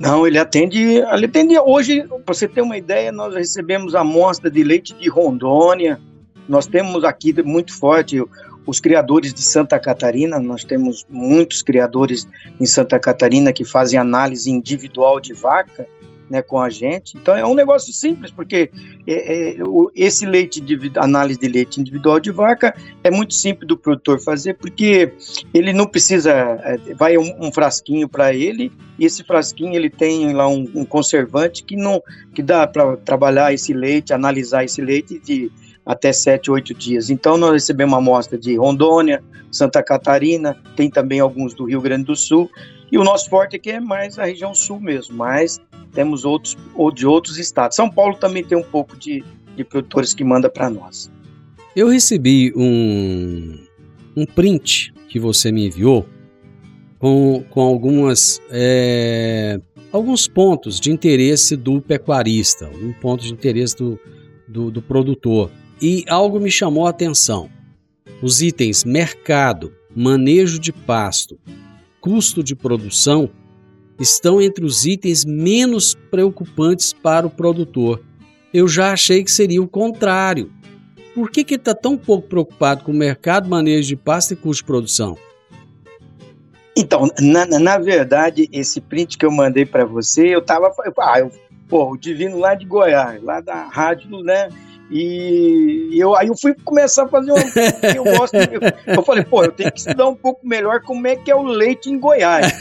Não, 0.00 0.26
ele 0.26 0.38
atende, 0.38 0.78
ele 0.78 1.26
atende 1.26 1.58
hoje, 1.58 2.02
para 2.24 2.34
você 2.34 2.48
ter 2.48 2.62
uma 2.62 2.78
ideia, 2.78 3.12
nós 3.12 3.34
recebemos 3.34 3.94
amostra 3.94 4.50
de 4.50 4.64
leite 4.64 4.94
de 4.94 5.10
Rondônia, 5.10 6.00
nós 6.48 6.66
temos 6.66 7.04
aqui 7.04 7.34
muito 7.42 7.70
forte 7.78 8.24
os 8.66 8.80
criadores 8.80 9.34
de 9.34 9.42
Santa 9.42 9.78
Catarina, 9.78 10.40
nós 10.40 10.64
temos 10.64 11.06
muitos 11.06 11.60
criadores 11.60 12.26
em 12.58 12.64
Santa 12.64 12.98
Catarina 12.98 13.52
que 13.52 13.62
fazem 13.62 13.98
análise 13.98 14.50
individual 14.50 15.20
de 15.20 15.34
vaca, 15.34 15.86
né, 16.30 16.40
com 16.40 16.60
a 16.60 16.70
gente. 16.70 17.18
Então 17.18 17.36
é 17.36 17.44
um 17.44 17.54
negócio 17.54 17.92
simples, 17.92 18.30
porque 18.30 18.70
é, 19.06 19.58
é, 19.58 19.62
o, 19.64 19.90
esse 19.94 20.24
leite 20.24 20.64
análise 20.96 21.40
de 21.40 21.48
leite 21.48 21.80
individual 21.80 22.20
de 22.20 22.30
vaca 22.30 22.72
é 23.02 23.10
muito 23.10 23.34
simples 23.34 23.66
do 23.66 23.76
produtor 23.76 24.20
fazer, 24.20 24.54
porque 24.54 25.12
ele 25.52 25.72
não 25.72 25.86
precisa, 25.86 26.30
é, 26.32 26.94
vai 26.94 27.18
um, 27.18 27.48
um 27.48 27.52
frasquinho 27.52 28.08
para 28.08 28.32
ele, 28.32 28.70
e 28.96 29.04
esse 29.04 29.24
frasquinho 29.24 29.74
ele 29.74 29.90
tem 29.90 30.32
lá 30.32 30.46
um, 30.46 30.70
um 30.74 30.84
conservante 30.84 31.64
que 31.64 31.74
não 31.74 32.00
que 32.32 32.42
dá 32.42 32.66
para 32.66 32.96
trabalhar 32.98 33.52
esse 33.52 33.72
leite, 33.72 34.12
analisar 34.12 34.64
esse 34.64 34.80
leite 34.80 35.18
de 35.18 35.50
até 35.84 36.12
7, 36.12 36.50
8 36.50 36.74
dias. 36.74 37.10
Então 37.10 37.36
nós 37.36 37.52
recebemos 37.52 37.92
uma 37.92 37.98
amostra 37.98 38.38
de 38.38 38.54
Rondônia, 38.56 39.22
Santa 39.50 39.82
Catarina, 39.82 40.56
tem 40.76 40.88
também 40.88 41.18
alguns 41.18 41.54
do 41.54 41.64
Rio 41.64 41.80
Grande 41.80 42.04
do 42.04 42.14
Sul, 42.14 42.48
e 42.90 42.98
o 42.98 43.04
nosso 43.04 43.28
forte 43.28 43.56
aqui 43.56 43.70
é 43.70 43.80
mais 43.80 44.18
a 44.18 44.24
região 44.24 44.54
sul 44.54 44.80
mesmo, 44.80 45.16
mas 45.16 45.60
temos 45.92 46.24
outros 46.24 46.56
ou 46.74 46.90
de 46.90 47.06
outros 47.06 47.38
estados. 47.38 47.76
São 47.76 47.90
Paulo 47.90 48.16
também 48.16 48.44
tem 48.44 48.56
um 48.56 48.62
pouco 48.62 48.96
de, 48.96 49.24
de 49.56 49.64
produtores 49.64 50.14
que 50.14 50.24
manda 50.24 50.48
para 50.48 50.68
nós. 50.68 51.10
Eu 51.74 51.88
recebi 51.88 52.52
um, 52.56 53.58
um 54.16 54.26
print 54.26 54.92
que 55.08 55.18
você 55.18 55.52
me 55.52 55.66
enviou 55.66 56.06
com, 56.98 57.44
com 57.48 57.60
algumas 57.60 58.40
é, 58.50 59.60
alguns 59.92 60.28
pontos 60.28 60.78
de 60.78 60.90
interesse 60.90 61.56
do 61.56 61.80
pecuarista, 61.80 62.68
um 62.68 62.92
ponto 62.92 63.24
de 63.24 63.32
interesse 63.32 63.76
do, 63.76 63.98
do, 64.46 64.70
do 64.70 64.82
produtor. 64.82 65.50
E 65.80 66.04
algo 66.08 66.38
me 66.38 66.50
chamou 66.50 66.86
a 66.86 66.90
atenção. 66.90 67.48
Os 68.22 68.42
itens 68.42 68.84
mercado, 68.84 69.72
manejo 69.96 70.58
de 70.58 70.72
pasto, 70.72 71.38
custo 72.00 72.42
de 72.42 72.54
produção 72.54 73.30
estão 73.98 74.40
entre 74.40 74.64
os 74.64 74.86
itens 74.86 75.24
menos 75.24 75.94
preocupantes 76.10 76.92
para 76.92 77.26
o 77.26 77.30
produtor. 77.30 78.02
Eu 78.52 78.66
já 78.66 78.92
achei 78.92 79.22
que 79.22 79.30
seria 79.30 79.62
o 79.62 79.68
contrário. 79.68 80.50
Por 81.14 81.30
que, 81.30 81.44
que 81.44 81.54
ele 81.54 81.60
está 81.60 81.74
tão 81.74 81.96
pouco 81.96 82.28
preocupado 82.28 82.84
com 82.84 82.92
o 82.92 82.94
mercado, 82.94 83.48
manejo 83.48 83.88
de 83.88 83.96
pasta 83.96 84.32
e 84.32 84.36
custo 84.36 84.62
de 84.62 84.66
produção? 84.66 85.16
Então, 86.76 87.10
na, 87.20 87.46
na 87.46 87.78
verdade, 87.78 88.48
esse 88.52 88.80
print 88.80 89.18
que 89.18 89.26
eu 89.26 89.30
mandei 89.30 89.66
para 89.66 89.84
você, 89.84 90.28
eu 90.28 90.40
tava. 90.40 90.72
Ah, 90.98 91.20
eu, 91.20 91.30
pô, 91.68 91.92
o 91.92 91.96
Divino 91.96 92.38
lá 92.38 92.54
de 92.54 92.64
Goiás, 92.64 93.22
lá 93.22 93.40
da 93.40 93.64
rádio, 93.64 94.22
né? 94.22 94.48
E 94.90 95.90
eu, 95.94 96.16
aí 96.16 96.26
eu 96.26 96.36
fui 96.36 96.54
começar 96.64 97.04
a 97.04 97.08
fazer 97.08 97.32
um. 97.32 97.36
Eu, 97.94 98.04
gosto, 98.04 98.34
eu, 98.34 98.60
eu, 98.94 99.02
falei, 99.02 99.24
pô, 99.24 99.44
eu 99.44 99.52
tenho 99.52 99.70
que 99.70 99.78
estudar 99.78 100.08
um 100.08 100.16
pouco 100.16 100.46
melhor 100.46 100.80
como 100.82 101.06
é 101.06 101.14
que 101.14 101.30
é 101.30 101.34
o 101.34 101.42
leite 101.42 101.88
em 101.88 101.98
Goiás. 101.98 102.52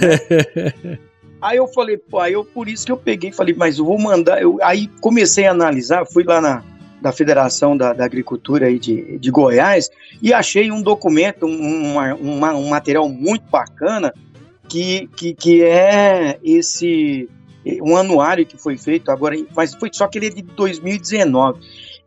Aí 1.41 1.55
eu 1.55 1.69
falei, 1.69 1.97
pô, 1.97 2.19
aí 2.19 2.33
eu, 2.33 2.43
por 2.43 2.67
isso 2.67 2.85
que 2.85 2.91
eu 2.91 2.97
peguei 2.97 3.31
falei, 3.31 3.55
mas 3.57 3.77
eu 3.77 3.85
vou 3.85 3.97
mandar. 3.97 4.41
Eu, 4.41 4.59
aí 4.61 4.89
comecei 4.99 5.47
a 5.47 5.51
analisar, 5.51 6.05
fui 6.05 6.25
lá 6.25 6.41
na 6.41 6.61
da 7.01 7.13
Federação 7.13 7.77
da, 7.77 7.93
da 7.93 8.03
Agricultura 8.03 8.67
aí 8.67 8.77
de, 8.77 9.17
de 9.17 9.31
Goiás 9.31 9.89
e 10.21 10.33
achei 10.33 10.69
um 10.69 10.81
documento, 10.81 11.45
um, 11.45 11.91
uma, 11.91 12.13
uma, 12.15 12.53
um 12.55 12.69
material 12.69 13.07
muito 13.07 13.49
bacana 13.49 14.13
que, 14.67 15.07
que, 15.15 15.33
que 15.33 15.63
é 15.63 16.37
esse 16.43 17.29
um 17.81 17.95
anuário 17.95 18.45
que 18.45 18.57
foi 18.57 18.77
feito 18.77 19.11
agora, 19.11 19.35
mas 19.55 19.73
foi 19.75 19.89
só 19.91 20.07
que 20.07 20.17
ele 20.17 20.27
é 20.27 20.29
de 20.29 20.41
2019. 20.41 21.59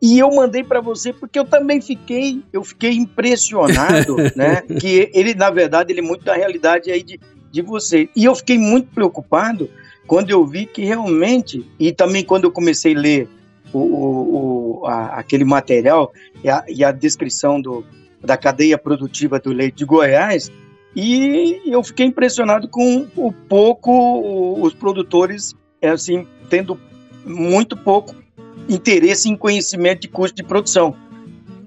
E 0.03 0.19
eu 0.19 0.29
mandei 0.35 0.65
para 0.65 0.81
você 0.81 1.13
porque 1.13 1.39
eu 1.39 1.45
também 1.45 1.79
fiquei, 1.79 2.43
eu 2.51 2.61
fiquei 2.61 2.91
impressionado, 2.91 4.17
né? 4.35 4.61
Que 4.61 5.09
ele, 5.13 5.33
na 5.33 5.49
verdade, 5.49 5.93
ele 5.93 6.01
é 6.01 6.03
muito 6.03 6.25
da 6.25 6.33
realidade 6.33 6.91
aí 6.91 7.01
de, 7.01 7.17
de 7.49 7.61
você. 7.61 8.09
E 8.13 8.25
eu 8.25 8.35
fiquei 8.35 8.57
muito 8.57 8.89
preocupado 8.93 9.69
quando 10.05 10.29
eu 10.29 10.45
vi 10.45 10.65
que 10.65 10.83
realmente, 10.83 11.65
e 11.79 11.93
também 11.93 12.21
quando 12.21 12.43
eu 12.43 12.51
comecei 12.51 12.93
a 12.93 12.99
ler 12.99 13.29
o, 13.71 13.79
o, 13.79 14.81
o 14.81 14.85
a, 14.87 15.19
aquele 15.19 15.45
material 15.45 16.11
e 16.43 16.49
a, 16.49 16.65
e 16.67 16.83
a 16.83 16.91
descrição 16.91 17.61
do, 17.61 17.85
da 18.21 18.35
cadeia 18.35 18.77
produtiva 18.77 19.39
do 19.39 19.53
leite 19.53 19.77
de 19.77 19.85
Goiás, 19.85 20.51
e 20.93 21.61
eu 21.65 21.81
fiquei 21.81 22.05
impressionado 22.05 22.67
com 22.67 23.07
o 23.15 23.31
pouco 23.31 24.59
os 24.61 24.73
produtores, 24.73 25.55
é 25.81 25.91
assim, 25.91 26.27
tendo 26.49 26.77
muito 27.25 27.77
pouco 27.77 28.21
interesse 28.69 29.29
em 29.29 29.35
conhecimento 29.35 30.01
de 30.01 30.07
custo 30.07 30.35
de 30.35 30.43
produção. 30.43 30.95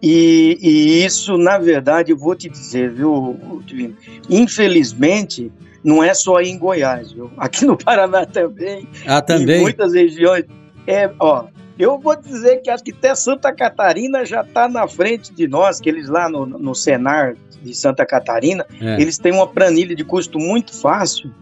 E, 0.03 0.59
e, 0.61 1.05
isso, 1.05 1.39
na 1.39 1.59
verdade, 1.59 2.13
eu 2.13 2.17
vou 2.17 2.35
te 2.35 2.49
dizer, 2.49 2.91
viu, 2.91 3.39
Divino? 3.65 3.97
Infelizmente, 4.29 5.51
não 5.83 6.03
é 6.03 6.13
só 6.15 6.37
aí 6.37 6.49
em 6.49 6.59
Goiás, 6.59 7.13
viu? 7.13 7.31
Aqui 7.37 7.65
no 7.65 7.77
Paraná 7.77 8.27
também. 8.27 8.87
Ah, 9.07 9.23
também? 9.23 9.59
Em 9.59 9.61
muitas 9.63 9.95
regiões. 9.95 10.45
É, 10.87 11.11
ó, 11.19 11.47
eu 11.79 11.99
vou 11.99 12.17
dizer 12.17 12.63
que 12.63 12.71
acho 12.71 12.85
que 12.85 12.93
até 12.93 13.15
Santa 13.15 13.53
Catarina 13.53 14.25
já 14.25 14.43
está 14.43 14.69
na 14.69 14.87
frente 14.89 15.33
de 15.33 15.47
nós, 15.47 15.81
que 15.81 15.89
eles 15.89 16.09
lá 16.09 16.29
no, 16.29 16.47
no 16.47 16.75
Senar 16.75 17.35
de 17.63 17.75
Santa 17.75 18.07
Catarina, 18.07 18.67
é. 18.81 19.01
eles 19.01 19.19
têm 19.19 19.33
uma 19.33 19.47
planilha 19.47 19.95
de 19.95 20.05
custo 20.05 20.39
muito 20.39 20.75
fácil 20.75 21.33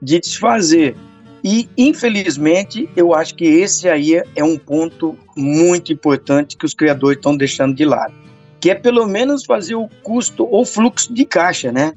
de 0.00 0.20
desfazer. 0.20 0.96
E, 1.44 1.68
infelizmente, 1.76 2.88
eu 2.96 3.12
acho 3.12 3.34
que 3.34 3.44
esse 3.44 3.88
aí 3.88 4.22
é 4.36 4.44
um 4.44 4.56
ponto 4.56 5.18
muito 5.36 5.92
importante 5.92 6.56
que 6.56 6.64
os 6.64 6.74
criadores 6.74 7.16
estão 7.16 7.36
deixando 7.36 7.74
de 7.74 7.84
lado, 7.84 8.14
que 8.60 8.70
é 8.70 8.74
pelo 8.74 9.06
menos 9.08 9.44
fazer 9.44 9.74
o 9.74 9.88
custo 10.02 10.46
ou 10.48 10.64
fluxo 10.64 11.12
de 11.12 11.24
caixa, 11.24 11.72
né? 11.72 11.94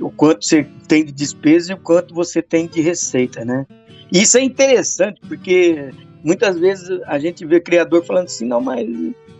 O 0.00 0.10
quanto 0.10 0.46
você 0.46 0.66
tem 0.88 1.04
de 1.04 1.12
despesa 1.12 1.72
e 1.72 1.74
o 1.74 1.78
quanto 1.78 2.14
você 2.14 2.40
tem 2.40 2.66
de 2.66 2.80
receita, 2.80 3.44
né? 3.44 3.66
Isso 4.10 4.38
é 4.38 4.42
interessante, 4.42 5.20
porque 5.28 5.90
muitas 6.24 6.58
vezes 6.58 7.00
a 7.06 7.18
gente 7.18 7.44
vê 7.44 7.60
criador 7.60 8.04
falando 8.04 8.26
assim, 8.26 8.46
não, 8.46 8.60
mas 8.60 8.88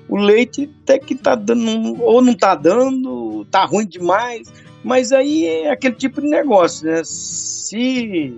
o 0.08 0.16
leite 0.16 0.70
até 0.82 0.98
que 0.98 1.14
tá 1.14 1.34
dando, 1.34 2.02
ou 2.02 2.20
não 2.20 2.34
tá 2.34 2.54
dando, 2.54 3.46
tá 3.50 3.64
ruim 3.64 3.86
demais, 3.86 4.52
mas 4.84 5.12
aí 5.12 5.46
é 5.46 5.70
aquele 5.70 5.94
tipo 5.94 6.20
de 6.20 6.28
negócio, 6.28 6.86
né? 6.86 7.00
Se 7.04 8.34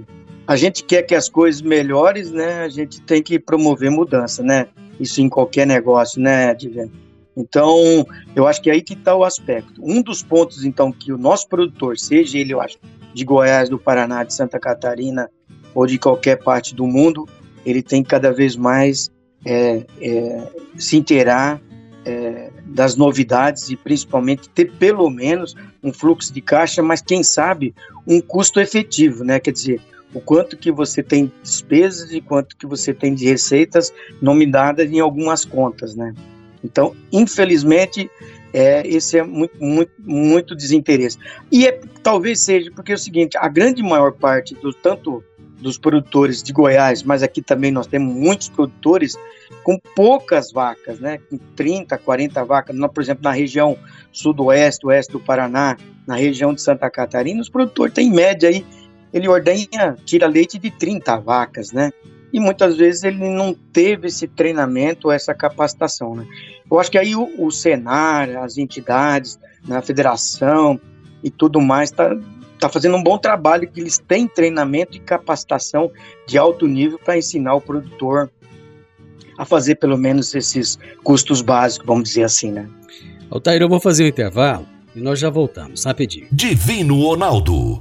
a 0.49 0.57
gente 0.57 0.83
quer 0.83 1.03
que 1.03 1.15
as 1.15 1.29
coisas 1.29 1.61
melhores, 1.61 2.31
né? 2.31 2.63
A 2.63 2.71
gente 2.71 3.03
tem 3.03 3.23
que 3.23 3.39
promover 3.39 3.91
mudança, 3.91 4.43
né? 4.43 4.67
Isso 4.99 5.21
em 5.21 5.29
qualquer 5.29 5.67
negócio, 5.67 6.19
né, 6.19 6.55
Divino? 6.55 6.91
Então, 7.37 8.07
eu 8.35 8.47
acho 8.47 8.63
que 8.63 8.71
é 8.71 8.73
aí 8.73 8.81
que 8.81 8.95
está 8.95 9.15
o 9.15 9.25
aspecto. 9.25 9.79
Um 9.85 10.01
dos 10.01 10.23
pontos, 10.23 10.65
então, 10.65 10.91
que 10.91 11.13
o 11.13 11.19
nosso 11.19 11.47
produtor, 11.49 11.99
seja 11.99 12.39
ele, 12.39 12.55
eu 12.55 12.63
acho, 12.63 12.79
de 13.13 13.27
Goiás, 13.27 13.69
do 13.69 13.79
Paraná, 13.79 14.25
de 14.25 14.33
Santa 14.33 14.59
Catarina 14.59 15.31
ou 15.75 15.87
de 15.87 15.99
qualquer 15.99 16.37
parte 16.37 16.75
do 16.75 16.87
mundo, 16.87 17.29
ele 17.67 17.83
tem 17.83 18.03
que 18.03 18.09
cada 18.09 18.33
vez 18.33 18.57
mais 18.57 19.11
é, 19.45 19.85
é, 20.01 20.49
se 20.79 20.97
inteirar 20.97 21.61
é, 22.07 22.51
das 22.65 22.97
novidades 22.97 23.69
e 23.69 23.77
principalmente 23.77 24.49
ter 24.49 24.73
pelo 24.79 25.11
menos 25.11 25.55
um 25.83 25.93
fluxo 25.93 26.33
de 26.33 26.41
caixa, 26.41 26.83
mas 26.83 27.03
quem 27.03 27.23
sabe 27.23 27.75
um 28.07 28.19
custo 28.19 28.59
efetivo, 28.59 29.23
né? 29.25 29.39
Quer 29.39 29.53
dizer, 29.53 29.81
o 30.15 30.21
quanto 30.21 30.57
que 30.57 30.71
você 30.73 31.03
tem 31.03 31.27
de 31.27 31.33
despesas 31.43 32.13
e 32.13 32.21
quanto 32.21 32.57
que 32.57 32.67
você 32.67 32.95
tem 32.95 33.15
de 33.15 33.27
receitas 33.27 33.93
nominadas 34.21 34.91
em 34.91 35.01
algumas 35.01 35.45
contas, 35.45 35.95
né? 35.95 36.15
Então, 36.65 36.95
infelizmente, 37.13 38.11
é, 38.53 38.87
esse 38.87 39.19
é 39.19 39.23
muito, 39.23 39.63
muito, 39.63 39.93
muito 39.99 40.57
desinteresse. 40.57 41.19
E 41.53 41.67
é, 41.67 41.81
talvez 42.03 42.41
seja 42.41 42.71
porque 42.71 42.93
é 42.93 42.95
o 42.95 42.99
seguinte, 42.99 43.37
a 43.37 43.49
grande 43.49 43.83
maior 43.83 44.13
parte 44.13 44.55
do 44.55 44.73
tanto 44.73 45.23
dos 45.61 45.77
produtores 45.77 46.43
de 46.43 46.53
Goiás, 46.53 47.03
mas 47.03 47.23
aqui 47.23 47.43
também 47.43 47.71
nós 47.71 47.87
temos 47.87 48.15
muitos 48.15 48.49
produtores 48.49 49.17
com 49.63 49.79
poucas 49.95 50.53
vacas, 50.53 51.01
né? 51.01 51.19
Com 51.29 51.37
30, 51.57 51.99
40 51.99 52.45
vacas. 52.45 52.77
Por 52.95 53.03
exemplo, 53.03 53.25
na 53.25 53.33
região 53.33 53.77
sudoeste, 54.13 54.87
oeste 54.87 55.13
do 55.13 55.21
Paraná, 55.21 55.77
na 56.07 56.17
região 56.17 56.55
de 56.55 56.63
Santa 56.63 56.89
Catarina, 56.89 57.41
os 57.41 57.49
produtores 57.49 57.93
têm 57.93 58.09
em 58.09 58.13
média 58.13 58.49
aí, 58.49 58.65
ele 59.13 59.29
ordenha, 59.29 59.97
tira 60.05 60.27
leite 60.27 60.59
de 60.59 60.71
30 60.71 61.17
vacas, 61.19 61.73
né? 61.73 61.91
E 62.33 62.39
muitas 62.39 62.77
vezes 62.77 63.05
ele 63.05 63.29
não 63.29 63.55
teve 63.55 64.09
esse 64.09 64.29
treinamento, 64.29 65.11
essa 65.11 65.35
capacitação, 65.35 66.15
né? 66.15 66.27
Eu 66.71 66.79
acho 66.79 66.91
que 66.91 66.99
aí 66.99 67.17
o, 67.17 67.29
o 67.39 67.51
Senar, 67.51 68.29
as 68.37 68.59
entidades, 68.59 69.39
né, 69.67 69.79
a 69.79 69.83
federação 69.83 70.79
e 71.23 71.31
tudo 71.31 71.61
mais, 71.61 71.91
tá, 71.91 72.15
tá 72.59 72.69
fazendo 72.69 72.97
um 72.97 73.03
bom 73.03 73.17
trabalho, 73.17 73.71
que 73.71 73.81
eles 73.81 73.99
têm 73.99 74.29
treinamento 74.29 74.97
e 74.97 75.01
capacitação 75.01 75.91
de 76.27 76.37
alto 76.37 76.67
nível 76.67 76.99
para 76.99 77.17
ensinar 77.17 77.55
o 77.55 77.61
produtor 77.61 78.31
a 79.39 79.45
fazer 79.45 79.77
pelo 79.77 79.97
menos 79.97 80.35
esses 80.35 80.79
custos 81.03 81.41
básicos, 81.41 81.87
vamos 81.87 82.09
dizer 82.09 82.25
assim, 82.25 82.51
né? 82.51 82.69
Altair, 83.31 83.63
eu 83.63 83.69
vou 83.69 83.81
fazer 83.81 84.03
o 84.03 84.07
um 84.07 84.09
intervalo 84.09 84.67
e 84.95 85.01
nós 85.01 85.19
já 85.19 85.31
voltamos, 85.31 85.85
rapidinho. 85.85 86.27
Divino 86.33 87.01
Ronaldo, 87.01 87.81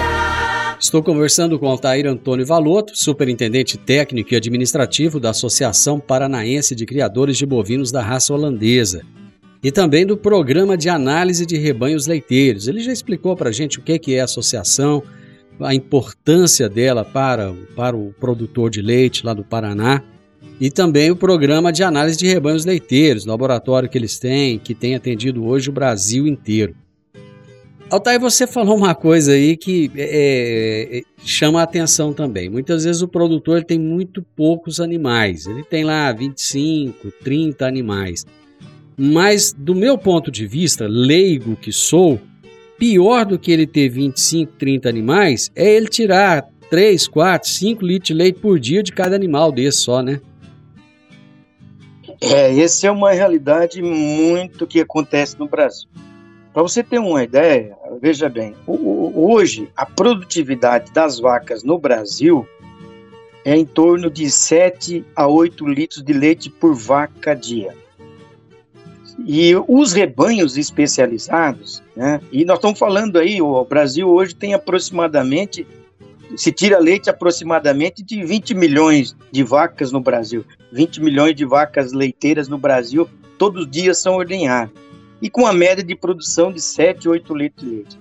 Estou 0.81 1.03
conversando 1.03 1.59
com 1.59 1.67
Altair 1.67 2.07
Antônio 2.07 2.43
Valoto, 2.43 2.93
superintendente 2.95 3.77
técnico 3.77 4.33
e 4.33 4.35
administrativo 4.35 5.19
da 5.19 5.29
Associação 5.29 5.99
Paranaense 5.99 6.73
de 6.73 6.87
Criadores 6.87 7.37
de 7.37 7.45
Bovinos 7.45 7.91
da 7.91 8.01
Raça 8.01 8.33
Holandesa 8.33 9.03
e 9.63 9.71
também 9.71 10.07
do 10.07 10.17
Programa 10.17 10.75
de 10.75 10.89
Análise 10.89 11.45
de 11.45 11.55
Rebanhos 11.55 12.07
Leiteiros. 12.07 12.67
Ele 12.67 12.79
já 12.79 12.91
explicou 12.91 13.35
para 13.35 13.49
a 13.49 13.51
gente 13.51 13.77
o 13.77 13.83
que 13.83 14.15
é 14.15 14.21
a 14.21 14.23
associação, 14.23 15.03
a 15.59 15.75
importância 15.75 16.67
dela 16.67 17.05
para, 17.05 17.53
para 17.75 17.95
o 17.95 18.11
produtor 18.19 18.71
de 18.71 18.81
leite 18.81 19.23
lá 19.23 19.35
do 19.35 19.43
Paraná 19.43 20.01
e 20.59 20.71
também 20.71 21.11
o 21.11 21.15
Programa 21.15 21.71
de 21.71 21.83
Análise 21.83 22.17
de 22.17 22.25
Rebanhos 22.25 22.65
Leiteiros, 22.65 23.27
laboratório 23.27 23.87
que 23.87 23.99
eles 23.99 24.17
têm, 24.17 24.57
que 24.57 24.73
tem 24.73 24.95
atendido 24.95 25.45
hoje 25.45 25.69
o 25.69 25.73
Brasil 25.73 26.25
inteiro. 26.25 26.75
Altair, 27.91 28.21
você 28.21 28.47
falou 28.47 28.77
uma 28.77 28.95
coisa 28.95 29.33
aí 29.33 29.57
que 29.57 29.91
é, 29.97 30.01
é, 30.01 30.97
é, 30.99 31.01
chama 31.25 31.59
a 31.59 31.63
atenção 31.63 32.13
também. 32.13 32.49
Muitas 32.49 32.85
vezes 32.85 33.01
o 33.01 33.07
produtor 33.07 33.65
tem 33.65 33.77
muito 33.77 34.21
poucos 34.33 34.79
animais. 34.79 35.45
Ele 35.45 35.61
tem 35.61 35.83
lá 35.83 36.09
25, 36.13 37.11
30 37.21 37.67
animais. 37.67 38.25
Mas, 38.97 39.51
do 39.51 39.75
meu 39.75 39.97
ponto 39.97 40.31
de 40.31 40.47
vista, 40.47 40.87
leigo 40.87 41.57
que 41.57 41.73
sou, 41.73 42.17
pior 42.77 43.25
do 43.25 43.37
que 43.37 43.51
ele 43.51 43.67
ter 43.67 43.89
25, 43.89 44.53
30 44.53 44.87
animais 44.87 45.51
é 45.53 45.75
ele 45.75 45.87
tirar 45.87 46.47
3, 46.69 47.09
4, 47.09 47.49
5 47.49 47.85
litros 47.85 48.07
de 48.07 48.13
leite 48.13 48.39
por 48.39 48.57
dia 48.57 48.81
de 48.81 48.93
cada 48.93 49.17
animal 49.17 49.51
desse 49.51 49.79
só, 49.79 50.01
né? 50.01 50.21
É, 52.21 52.57
essa 52.57 52.87
é 52.87 52.91
uma 52.91 53.11
realidade 53.11 53.81
muito 53.81 54.65
que 54.65 54.79
acontece 54.79 55.37
no 55.37 55.49
Brasil. 55.49 55.89
Para 56.53 56.63
você 56.63 56.83
ter 56.83 56.99
uma 56.99 57.23
ideia, 57.23 57.77
veja 58.01 58.27
bem, 58.27 58.53
hoje 58.67 59.69
a 59.75 59.85
produtividade 59.85 60.91
das 60.91 61.17
vacas 61.17 61.63
no 61.63 61.79
Brasil 61.79 62.45
é 63.45 63.55
em 63.55 63.65
torno 63.65 64.09
de 64.09 64.29
7 64.29 65.05
a 65.15 65.27
8 65.27 65.65
litros 65.65 66.03
de 66.03 66.11
leite 66.11 66.49
por 66.49 66.75
vaca 66.75 67.33
dia. 67.33 67.73
E 69.25 69.53
os 69.67 69.93
rebanhos 69.93 70.57
especializados, 70.57 71.81
né, 71.95 72.19
e 72.33 72.43
nós 72.43 72.57
estamos 72.57 72.77
falando 72.77 73.17
aí, 73.17 73.41
o 73.41 73.63
Brasil 73.63 74.09
hoje 74.09 74.35
tem 74.35 74.53
aproximadamente, 74.53 75.65
se 76.35 76.51
tira 76.51 76.79
leite 76.79 77.09
aproximadamente 77.09 78.03
de 78.03 78.25
20 78.25 78.55
milhões 78.55 79.15
de 79.31 79.41
vacas 79.41 79.91
no 79.91 80.01
Brasil. 80.01 80.43
20 80.73 81.01
milhões 81.01 81.33
de 81.33 81.45
vacas 81.45 81.93
leiteiras 81.93 82.49
no 82.49 82.57
Brasil, 82.57 83.07
todos 83.37 83.63
os 83.63 83.71
dias 83.71 83.99
são 83.99 84.15
ordenhadas 84.15 84.90
e 85.21 85.29
com 85.29 85.45
a 85.45 85.53
média 85.53 85.83
de 85.83 85.95
produção 85.95 86.51
de 86.51 86.61
7, 86.61 87.07
8 87.07 87.35
litros 87.35 87.69
de 87.69 87.75
leite. 87.75 87.99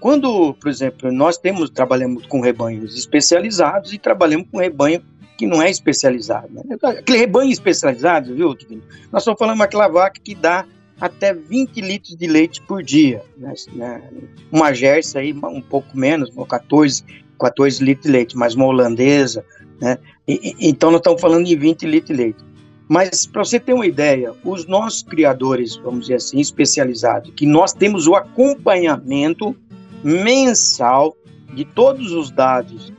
Quando, 0.00 0.54
por 0.54 0.70
exemplo, 0.70 1.12
nós 1.12 1.36
temos 1.36 1.68
trabalhamos 1.68 2.26
com 2.26 2.40
rebanhos 2.40 2.96
especializados 2.96 3.92
e 3.92 3.98
trabalhamos 3.98 4.48
com 4.50 4.58
rebanho 4.58 5.02
que 5.36 5.46
não 5.46 5.62
é 5.62 5.70
especializado. 5.70 6.48
Né? 6.52 6.62
Aquele 6.82 7.18
rebanho 7.18 7.50
especializado, 7.50 8.34
viu, 8.34 8.54
Divino? 8.54 8.82
Nós 9.12 9.22
estamos 9.22 9.38
falando 9.38 9.62
aquela 9.62 9.88
vaca 9.88 10.20
que 10.22 10.34
dá 10.34 10.64
até 11.00 11.32
20 11.32 11.80
litros 11.80 12.16
de 12.16 12.26
leite 12.26 12.60
por 12.62 12.82
dia. 12.82 13.22
Né? 13.36 14.02
Uma 14.50 14.72
gerça 14.72 15.18
aí, 15.18 15.32
um 15.32 15.62
pouco 15.62 15.96
menos, 15.96 16.30
14, 16.48 17.04
14 17.38 17.84
litros 17.84 18.06
de 18.06 18.12
leite, 18.12 18.36
mas 18.36 18.54
uma 18.54 18.66
holandesa, 18.66 19.44
né? 19.80 19.98
E, 20.28 20.54
então 20.60 20.90
nós 20.90 21.00
estamos 21.00 21.20
falando 21.20 21.46
de 21.46 21.56
20 21.56 21.86
litros 21.86 22.16
de 22.16 22.22
leite. 22.22 22.44
Mas, 22.90 23.24
para 23.24 23.44
você 23.44 23.60
ter 23.60 23.72
uma 23.72 23.86
ideia, 23.86 24.34
os 24.44 24.66
nossos 24.66 25.04
criadores, 25.04 25.76
vamos 25.76 26.00
dizer 26.00 26.14
assim, 26.14 26.40
especializados, 26.40 27.32
que 27.36 27.46
nós 27.46 27.72
temos 27.72 28.08
o 28.08 28.16
acompanhamento 28.16 29.54
mensal 30.02 31.16
de 31.54 31.64
todos 31.64 32.10
os 32.10 32.32
dados 32.32 32.92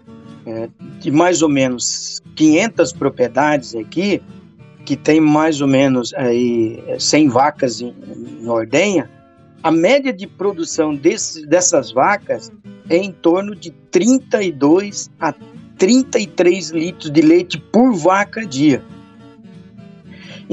é, 0.45 0.69
de 1.01 1.11
mais 1.11 1.41
ou 1.41 1.49
menos 1.49 2.21
500 2.37 2.93
propriedades 2.93 3.75
aqui, 3.75 4.21
que 4.85 4.95
tem 4.95 5.19
mais 5.19 5.59
ou 5.59 5.67
menos 5.67 6.13
aí 6.13 6.81
100 6.97 7.27
vacas 7.27 7.81
em, 7.81 7.93
em 8.41 8.47
ordenha, 8.47 9.09
a 9.61 9.71
média 9.71 10.13
de 10.13 10.25
produção 10.25 10.95
desse, 10.95 11.45
dessas 11.45 11.91
vacas 11.91 12.49
é 12.89 12.95
em 12.95 13.11
torno 13.11 13.53
de 13.53 13.71
32 13.91 15.11
a 15.19 15.33
33 15.77 16.69
litros 16.69 17.11
de 17.11 17.21
leite 17.21 17.59
por 17.73 17.93
vaca 17.93 18.45
dia. 18.45 18.81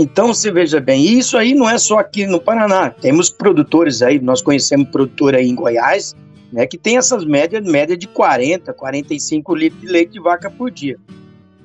Então, 0.01 0.33
você 0.33 0.53
veja 0.53 0.79
bem, 0.79 1.05
isso 1.05 1.37
aí 1.37 1.55
não 1.55 1.69
é 1.69 1.77
só 1.77 1.99
aqui 1.99 2.25
no 2.25 2.41
Paraná. 2.41 2.89
Temos 2.89 3.31
produtores 3.31 4.01
aí, 4.01 4.21
nós 4.21 4.41
conhecemos 4.41 4.91
produtor 4.91 5.35
aí 5.35 5.49
em 5.49 5.57
Goiás, 5.57 6.15
né, 6.53 6.69
que 6.69 6.79
tem 6.79 6.97
essas 6.97 7.25
médias, 7.25 7.65
média 7.65 7.97
de 7.97 8.07
40, 8.07 8.73
45 8.73 9.57
litros 9.57 9.81
de 9.81 9.89
leite 9.89 10.13
de 10.13 10.21
vaca 10.21 10.49
por 10.49 10.71
dia. 10.71 10.97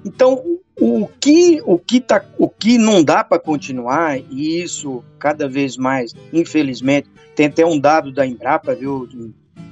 Então, 0.04 0.44
o 0.82 1.08
que, 1.20 1.62
o 1.64 1.78
que, 1.78 2.02
tá, 2.02 2.26
o 2.40 2.50
que 2.50 2.80
não 2.80 3.04
dá 3.04 3.24
para 3.24 3.38
continuar, 3.38 4.18
e 4.18 4.64
isso 4.64 5.04
cada 5.20 5.48
vez 5.48 5.78
mais, 5.78 6.16
infelizmente, 6.34 7.08
tem 7.36 7.46
até 7.46 7.64
um 7.64 7.80
dado 7.80 8.12
da 8.12 8.26
Embrapa, 8.26 8.74
viu, 8.74 9.08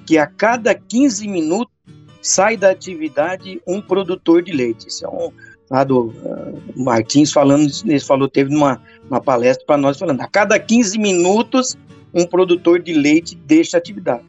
que 0.06 0.20
a 0.20 0.28
cada 0.28 0.76
15 0.76 1.28
minutos 1.28 1.74
sai 2.22 2.56
da 2.56 2.70
atividade 2.70 3.60
um 3.66 3.82
produtor 3.82 4.44
de 4.44 4.52
leite. 4.52 4.88
Isso 4.88 5.04
é 5.04 5.10
um, 5.10 5.32
lá 5.72 5.86
do 5.86 6.08
uh, 6.08 6.62
Martins 6.76 7.32
falando, 7.32 7.72
ele 7.86 8.00
falou, 8.02 8.28
teve 8.28 8.54
uma, 8.54 8.82
uma 9.10 9.22
palestra 9.22 9.66
para 9.66 9.78
nós 9.78 9.98
falando, 9.98 10.20
a 10.20 10.28
cada 10.28 10.60
15 10.60 11.00
minutos 11.00 11.78
um 12.14 12.28
produtor 12.28 12.82
de 12.82 12.92
leite 12.92 13.36
deixa 13.36 13.78
a 13.78 13.80
atividade. 13.80 14.26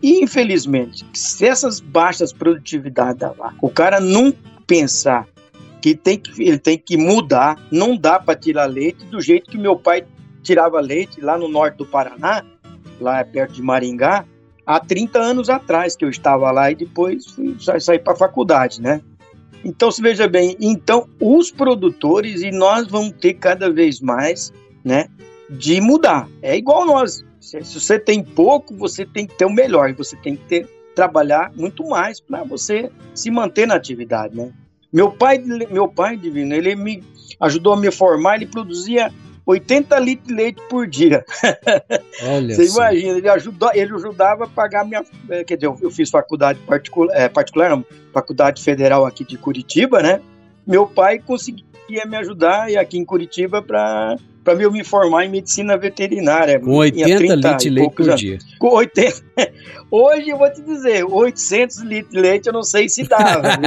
E, 0.00 0.22
infelizmente, 0.22 1.04
se 1.12 1.44
essas 1.44 1.80
baixas 1.80 2.32
produtividades 2.32 3.18
da 3.18 3.30
vaca, 3.30 3.56
o 3.60 3.68
cara 3.68 3.98
não 3.98 4.32
pensar 4.64 5.26
que, 5.82 5.92
tem 5.96 6.18
que 6.18 6.40
ele 6.40 6.58
tem 6.58 6.78
que 6.78 6.96
mudar, 6.96 7.58
não 7.72 7.96
dá 7.96 8.20
para 8.20 8.38
tirar 8.38 8.66
leite 8.66 9.04
do 9.06 9.20
jeito 9.20 9.50
que 9.50 9.58
meu 9.58 9.76
pai 9.76 10.04
tirava 10.40 10.78
leite 10.80 11.20
lá 11.20 11.36
no 11.36 11.48
norte 11.48 11.78
do 11.78 11.86
Paraná, 11.86 12.44
lá 13.00 13.24
perto 13.24 13.54
de 13.54 13.62
Maringá, 13.62 14.24
há 14.64 14.78
30 14.78 15.18
anos 15.18 15.50
atrás 15.50 15.96
que 15.96 16.04
eu 16.04 16.10
estava 16.10 16.52
lá 16.52 16.70
e 16.70 16.76
depois 16.76 17.36
saí 17.80 17.98
para 17.98 18.12
a 18.12 18.16
faculdade, 18.16 18.80
né? 18.80 19.00
Então, 19.64 19.90
se 19.90 20.00
veja 20.00 20.28
bem, 20.28 20.56
então 20.60 21.08
os 21.20 21.50
produtores 21.50 22.42
e 22.42 22.50
nós 22.50 22.86
vamos 22.88 23.12
ter 23.12 23.34
cada 23.34 23.70
vez 23.70 24.00
mais, 24.00 24.52
né, 24.84 25.08
de 25.50 25.80
mudar. 25.80 26.28
É 26.42 26.56
igual 26.56 26.86
nós. 26.86 27.24
Se, 27.40 27.62
se 27.62 27.80
você 27.80 27.98
tem 27.98 28.22
pouco, 28.22 28.74
você 28.76 29.04
tem 29.04 29.26
que 29.26 29.36
ter 29.36 29.44
o 29.44 29.52
melhor, 29.52 29.92
você 29.94 30.16
tem 30.16 30.36
que 30.36 30.44
ter, 30.44 30.68
trabalhar 30.94 31.52
muito 31.54 31.86
mais 31.86 32.20
para 32.20 32.42
você 32.42 32.90
se 33.14 33.30
manter 33.30 33.66
na 33.66 33.74
atividade, 33.74 34.36
né? 34.36 34.52
Meu 34.92 35.10
pai, 35.10 35.38
meu 35.38 35.88
pai 35.88 36.16
divino, 36.16 36.54
ele 36.54 36.74
me 36.74 37.02
ajudou 37.40 37.74
a 37.74 37.76
me 37.76 37.90
formar, 37.90 38.36
ele 38.36 38.46
produzia 38.46 39.12
80 39.46 39.98
litros 40.00 40.28
de 40.28 40.34
leite 40.34 40.60
por 40.68 40.88
dia. 40.88 41.24
Olha 42.24 42.54
Você 42.54 42.62
assim. 42.62 42.74
imagina, 42.74 43.18
ele, 43.18 43.28
ele 43.74 43.94
ajudava 43.94 44.44
a 44.44 44.48
pagar 44.48 44.84
minha. 44.84 45.04
Eh, 45.30 45.44
quer 45.44 45.54
dizer, 45.54 45.66
eu 45.66 45.90
fiz 45.90 46.10
faculdade 46.10 46.58
particular, 46.66 47.16
é, 47.16 47.28
particular 47.28 47.70
não, 47.70 47.84
faculdade 48.12 48.62
federal 48.62 49.06
aqui 49.06 49.24
de 49.24 49.38
Curitiba, 49.38 50.02
né? 50.02 50.20
Meu 50.66 50.84
pai 50.84 51.20
conseguia 51.20 51.64
me 52.06 52.16
ajudar 52.16 52.66
aqui 52.76 52.98
em 52.98 53.04
Curitiba 53.04 53.62
para 53.62 54.16
para 54.42 54.62
eu 54.62 54.70
me 54.70 54.84
formar 54.84 55.24
em 55.24 55.28
medicina 55.28 55.76
veterinária. 55.76 56.60
Com 56.60 56.76
80 56.76 57.34
litros 57.34 57.56
de 57.56 57.68
leite 57.68 57.94
por 57.96 58.14
dia. 58.14 58.38
Com 58.60 58.68
80. 58.68 59.22
Hoje 59.90 60.28
eu 60.28 60.38
vou 60.38 60.48
te 60.52 60.62
dizer, 60.62 61.04
800 61.04 61.78
litros 61.78 62.12
de 62.12 62.20
leite 62.20 62.46
eu 62.46 62.52
não 62.52 62.62
sei 62.62 62.88
se 62.88 63.02
dava. 63.08 63.42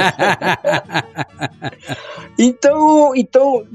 então, 2.39 3.13
então 3.13 3.67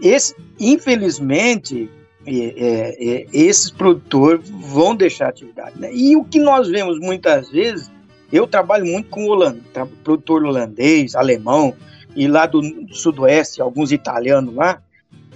esse, 0.00 0.34
infelizmente, 0.72 1.90
é, 2.26 2.32
é, 2.32 3.08
é, 3.08 3.26
esses 3.32 3.70
produtores 3.70 4.48
vão 4.48 4.94
deixar 4.96 5.26
a 5.26 5.28
atividade. 5.28 5.78
Né? 5.78 5.90
E 5.92 6.16
o 6.16 6.24
que 6.24 6.38
nós 6.38 6.68
vemos 6.68 6.98
muitas 6.98 7.50
vezes, 7.50 7.90
eu 8.32 8.46
trabalho 8.46 8.86
muito 8.86 9.08
com 9.10 9.26
holandês, 9.26 9.64
produtor 10.02 10.44
holandês, 10.44 11.14
alemão, 11.14 11.74
e 12.16 12.26
lá 12.26 12.46
do, 12.46 12.60
do 12.60 12.94
sudoeste, 12.94 13.60
alguns 13.60 13.92
italianos 13.92 14.54
lá, 14.54 14.80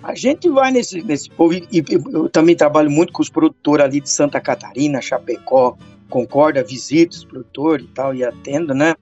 a 0.02 0.14
gente 0.14 0.48
vai 0.48 0.70
nesse, 0.70 1.02
nesse 1.02 1.28
povo, 1.28 1.54
e, 1.54 1.66
e, 1.72 1.84
eu 2.12 2.28
também 2.28 2.56
trabalho 2.56 2.90
muito 2.90 3.12
com 3.12 3.20
os 3.20 3.28
produtores 3.28 3.84
ali 3.84 4.00
de 4.00 4.08
Santa 4.08 4.40
Catarina, 4.40 5.02
Chapecó, 5.02 5.76
Concorda, 6.08 6.62
visito 6.62 7.16
os 7.16 7.24
produtores 7.24 7.84
e 7.84 7.88
tal, 7.88 8.14
e 8.14 8.24
atendo, 8.24 8.72
né? 8.72 8.94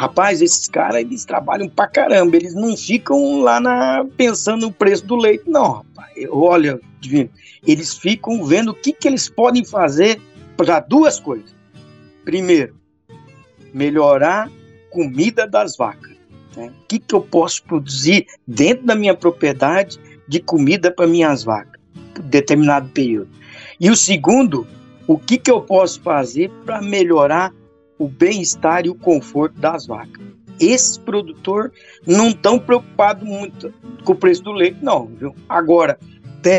Rapaz, 0.00 0.40
esses 0.40 0.66
caras, 0.66 1.02
eles 1.02 1.26
trabalham 1.26 1.68
pra 1.68 1.86
caramba, 1.86 2.34
eles 2.34 2.54
não 2.54 2.74
ficam 2.74 3.42
lá 3.42 3.60
na, 3.60 4.02
pensando 4.16 4.62
no 4.62 4.72
preço 4.72 5.04
do 5.04 5.14
leite, 5.14 5.44
não, 5.46 5.72
rapaz. 5.72 6.10
Olha, 6.30 6.80
divino, 6.98 7.28
eles 7.66 7.98
ficam 7.98 8.42
vendo 8.42 8.70
o 8.70 8.74
que, 8.74 8.94
que 8.94 9.06
eles 9.06 9.28
podem 9.28 9.62
fazer 9.62 10.18
para 10.56 10.80
duas 10.80 11.20
coisas. 11.20 11.54
Primeiro, 12.24 12.74
melhorar 13.74 14.50
comida 14.88 15.46
das 15.46 15.76
vacas. 15.76 16.16
Né? 16.56 16.72
O 16.80 16.86
que, 16.86 16.98
que 16.98 17.14
eu 17.14 17.20
posso 17.20 17.62
produzir 17.64 18.26
dentro 18.46 18.86
da 18.86 18.94
minha 18.94 19.14
propriedade 19.14 20.00
de 20.26 20.40
comida 20.40 20.90
para 20.90 21.06
minhas 21.06 21.44
vacas, 21.44 21.78
por 22.14 22.22
determinado 22.22 22.88
período. 22.88 23.28
E 23.78 23.90
o 23.90 23.96
segundo, 23.96 24.66
o 25.06 25.18
que, 25.18 25.36
que 25.36 25.50
eu 25.50 25.60
posso 25.60 26.00
fazer 26.00 26.50
para 26.64 26.80
melhorar 26.80 27.52
o 28.00 28.08
bem-estar 28.08 28.86
e 28.86 28.88
o 28.88 28.94
conforto 28.94 29.60
das 29.60 29.86
vacas. 29.86 30.24
Esses 30.58 30.96
produtores 30.96 31.70
não 32.06 32.28
estão 32.28 32.58
preocupados 32.58 33.22
muito 33.22 33.72
com 34.04 34.12
o 34.12 34.16
preço 34.16 34.42
do 34.42 34.52
leite, 34.52 34.78
não, 34.82 35.06
viu? 35.06 35.34
Agora, 35.46 35.98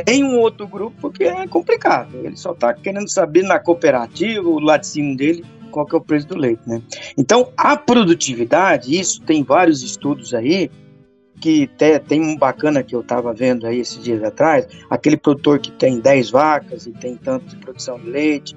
tem 0.06 0.24
um 0.24 0.38
outro 0.38 0.68
grupo 0.68 1.10
que 1.10 1.24
é 1.24 1.48
complicado. 1.48 2.16
Ele 2.24 2.38
só 2.38 2.52
está 2.52 2.72
querendo 2.76 3.10
saber 3.10 3.42
na 3.42 3.60
cooperativa, 3.60 4.48
o 4.48 4.60
laticínio 4.60 5.18
dele, 5.18 5.44
qual 5.72 5.86
que 5.86 5.96
é 5.96 5.98
o 5.98 6.02
preço 6.02 6.28
do 6.28 6.38
leite, 6.38 6.62
né? 6.68 6.80
Então, 7.18 7.52
a 7.58 7.76
produtividade, 7.76 8.96
isso 8.96 9.20
tem 9.24 9.44
vários 9.44 9.82
estudos 9.82 10.36
aí, 10.36 10.70
que 11.40 11.66
te, 11.66 11.98
tem 11.98 12.22
um 12.22 12.38
bacana 12.38 12.84
que 12.84 12.96
eu 12.96 13.02
estava 13.02 13.34
vendo 13.34 13.66
aí 13.66 13.80
esses 13.80 14.04
dias 14.04 14.24
atrás, 14.24 14.68
aquele 14.92 15.18
produtor 15.18 15.58
que 15.58 15.72
tem 15.72 16.00
10 16.00 16.30
vacas 16.30 16.86
e 16.86 16.92
tem 16.92 17.16
tanto 17.16 17.48
de 17.48 17.56
produção 17.56 18.00
de 18.00 18.12
leite, 18.12 18.56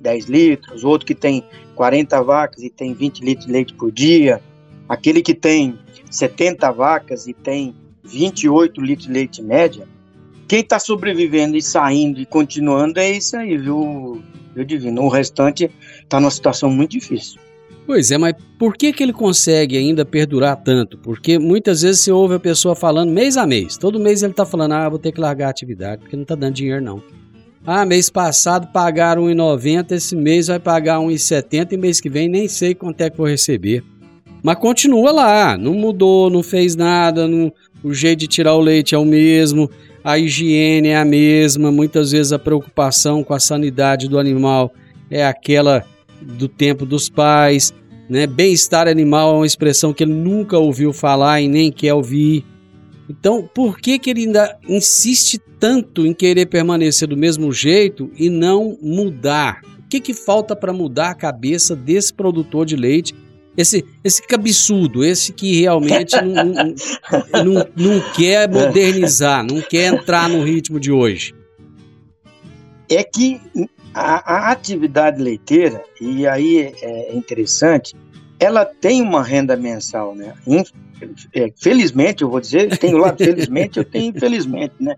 10 0.00 0.26
litros, 0.26 0.84
outro 0.84 1.06
que 1.06 1.14
tem 1.14 1.44
40 1.76 2.22
vacas 2.22 2.62
e 2.64 2.70
tem 2.70 2.92
20 2.92 3.20
litros 3.20 3.46
de 3.46 3.52
leite 3.52 3.74
por 3.74 3.92
dia, 3.92 4.42
aquele 4.88 5.22
que 5.22 5.34
tem 5.34 5.78
70 6.10 6.72
vacas 6.72 7.28
e 7.28 7.34
tem 7.34 7.74
28 8.02 8.80
litros 8.80 9.06
de 9.06 9.12
leite 9.12 9.42
média, 9.42 9.86
quem 10.48 10.60
está 10.60 10.78
sobrevivendo 10.78 11.56
e 11.56 11.62
saindo 11.62 12.20
e 12.20 12.26
continuando 12.26 12.98
é 12.98 13.10
isso 13.10 13.36
aí, 13.36 13.56
viu, 13.56 14.22
viu 14.54 14.64
Divino? 14.64 15.02
O 15.02 15.08
restante 15.08 15.70
está 16.02 16.18
numa 16.18 16.30
situação 16.30 16.70
muito 16.70 16.92
difícil. 16.92 17.40
Pois 17.84 18.10
é, 18.10 18.18
mas 18.18 18.34
por 18.58 18.76
que, 18.76 18.92
que 18.92 19.02
ele 19.02 19.12
consegue 19.12 19.76
ainda 19.76 20.04
perdurar 20.04 20.56
tanto? 20.56 20.98
Porque 20.98 21.38
muitas 21.38 21.82
vezes 21.82 22.02
você 22.02 22.10
ouve 22.10 22.34
a 22.34 22.40
pessoa 22.40 22.74
falando 22.74 23.12
mês 23.12 23.36
a 23.36 23.46
mês. 23.46 23.76
Todo 23.76 24.00
mês 24.00 24.24
ele 24.24 24.32
está 24.32 24.44
falando, 24.44 24.72
ah, 24.72 24.88
vou 24.88 24.98
ter 24.98 25.12
que 25.12 25.20
largar 25.20 25.46
a 25.46 25.50
atividade, 25.50 26.02
porque 26.02 26.16
não 26.16 26.22
está 26.22 26.34
dando 26.34 26.54
dinheiro 26.54 26.82
não. 26.82 27.00
Ah, 27.66 27.84
mês 27.84 28.08
passado 28.08 28.68
pagaram 28.72 29.24
1,90, 29.24 29.90
esse 29.96 30.14
mês 30.14 30.46
vai 30.46 30.60
pagar 30.60 31.00
1,70 31.00 31.72
e 31.72 31.76
mês 31.76 32.00
que 32.00 32.08
vem 32.08 32.28
nem 32.28 32.46
sei 32.46 32.76
quanto 32.76 33.00
é 33.00 33.10
que 33.10 33.16
vou 33.16 33.26
receber. 33.26 33.82
Mas 34.40 34.56
continua 34.58 35.10
lá, 35.10 35.58
não 35.58 35.74
mudou, 35.74 36.30
não 36.30 36.44
fez 36.44 36.76
nada, 36.76 37.26
não, 37.26 37.52
o 37.82 37.92
jeito 37.92 38.20
de 38.20 38.28
tirar 38.28 38.54
o 38.54 38.60
leite 38.60 38.94
é 38.94 38.98
o 38.98 39.04
mesmo, 39.04 39.68
a 40.04 40.16
higiene 40.16 40.90
é 40.90 40.96
a 40.96 41.04
mesma, 41.04 41.72
muitas 41.72 42.12
vezes 42.12 42.32
a 42.32 42.38
preocupação 42.38 43.24
com 43.24 43.34
a 43.34 43.40
sanidade 43.40 44.06
do 44.06 44.16
animal 44.16 44.72
é 45.10 45.26
aquela 45.26 45.84
do 46.22 46.46
tempo 46.46 46.86
dos 46.86 47.08
pais, 47.08 47.74
né? 48.08 48.28
Bem-estar 48.28 48.86
animal 48.86 49.34
é 49.34 49.38
uma 49.38 49.46
expressão 49.46 49.92
que 49.92 50.04
ele 50.04 50.14
nunca 50.14 50.56
ouviu 50.56 50.92
falar 50.92 51.40
e 51.40 51.48
nem 51.48 51.72
quer 51.72 51.94
ouvir. 51.94 52.44
Então, 53.08 53.48
por 53.54 53.78
que, 53.78 53.98
que 53.98 54.10
ele 54.10 54.22
ainda 54.22 54.58
insiste 54.68 55.38
tanto 55.60 56.04
em 56.06 56.12
querer 56.12 56.46
permanecer 56.46 57.08
do 57.08 57.16
mesmo 57.16 57.52
jeito 57.52 58.10
e 58.16 58.28
não 58.28 58.76
mudar? 58.82 59.60
O 59.78 59.88
que, 59.88 60.00
que 60.00 60.12
falta 60.12 60.56
para 60.56 60.72
mudar 60.72 61.10
a 61.10 61.14
cabeça 61.14 61.76
desse 61.76 62.12
produtor 62.12 62.66
de 62.66 62.74
leite? 62.74 63.14
Esse, 63.56 63.84
esse 64.04 64.26
cabeçudo, 64.26 65.04
esse 65.04 65.32
que 65.32 65.60
realmente 65.60 66.14
não, 66.20 66.44
não, 66.44 66.74
não, 67.44 67.66
não 67.74 68.12
quer 68.12 68.50
modernizar, 68.50 69.44
não 69.44 69.62
quer 69.62 69.94
entrar 69.94 70.28
no 70.28 70.44
ritmo 70.44 70.78
de 70.78 70.92
hoje. 70.92 71.34
É 72.90 73.02
que 73.02 73.40
a, 73.94 74.34
a 74.34 74.52
atividade 74.52 75.22
leiteira, 75.22 75.82
e 76.00 76.26
aí 76.26 76.74
é 76.82 77.16
interessante, 77.16 77.94
ela 78.38 78.64
tem 78.66 79.00
uma 79.00 79.22
renda 79.22 79.56
mensal, 79.56 80.14
né? 80.14 80.34
É, 81.34 81.52
felizmente, 81.56 82.22
eu 82.22 82.30
vou 82.30 82.40
dizer, 82.40 82.76
tem 82.78 82.94
o 82.94 82.98
lado 82.98 83.22
felizmente, 83.22 83.78
eu 83.78 83.84
tenho 83.84 84.10
infelizmente, 84.10 84.74
né? 84.80 84.96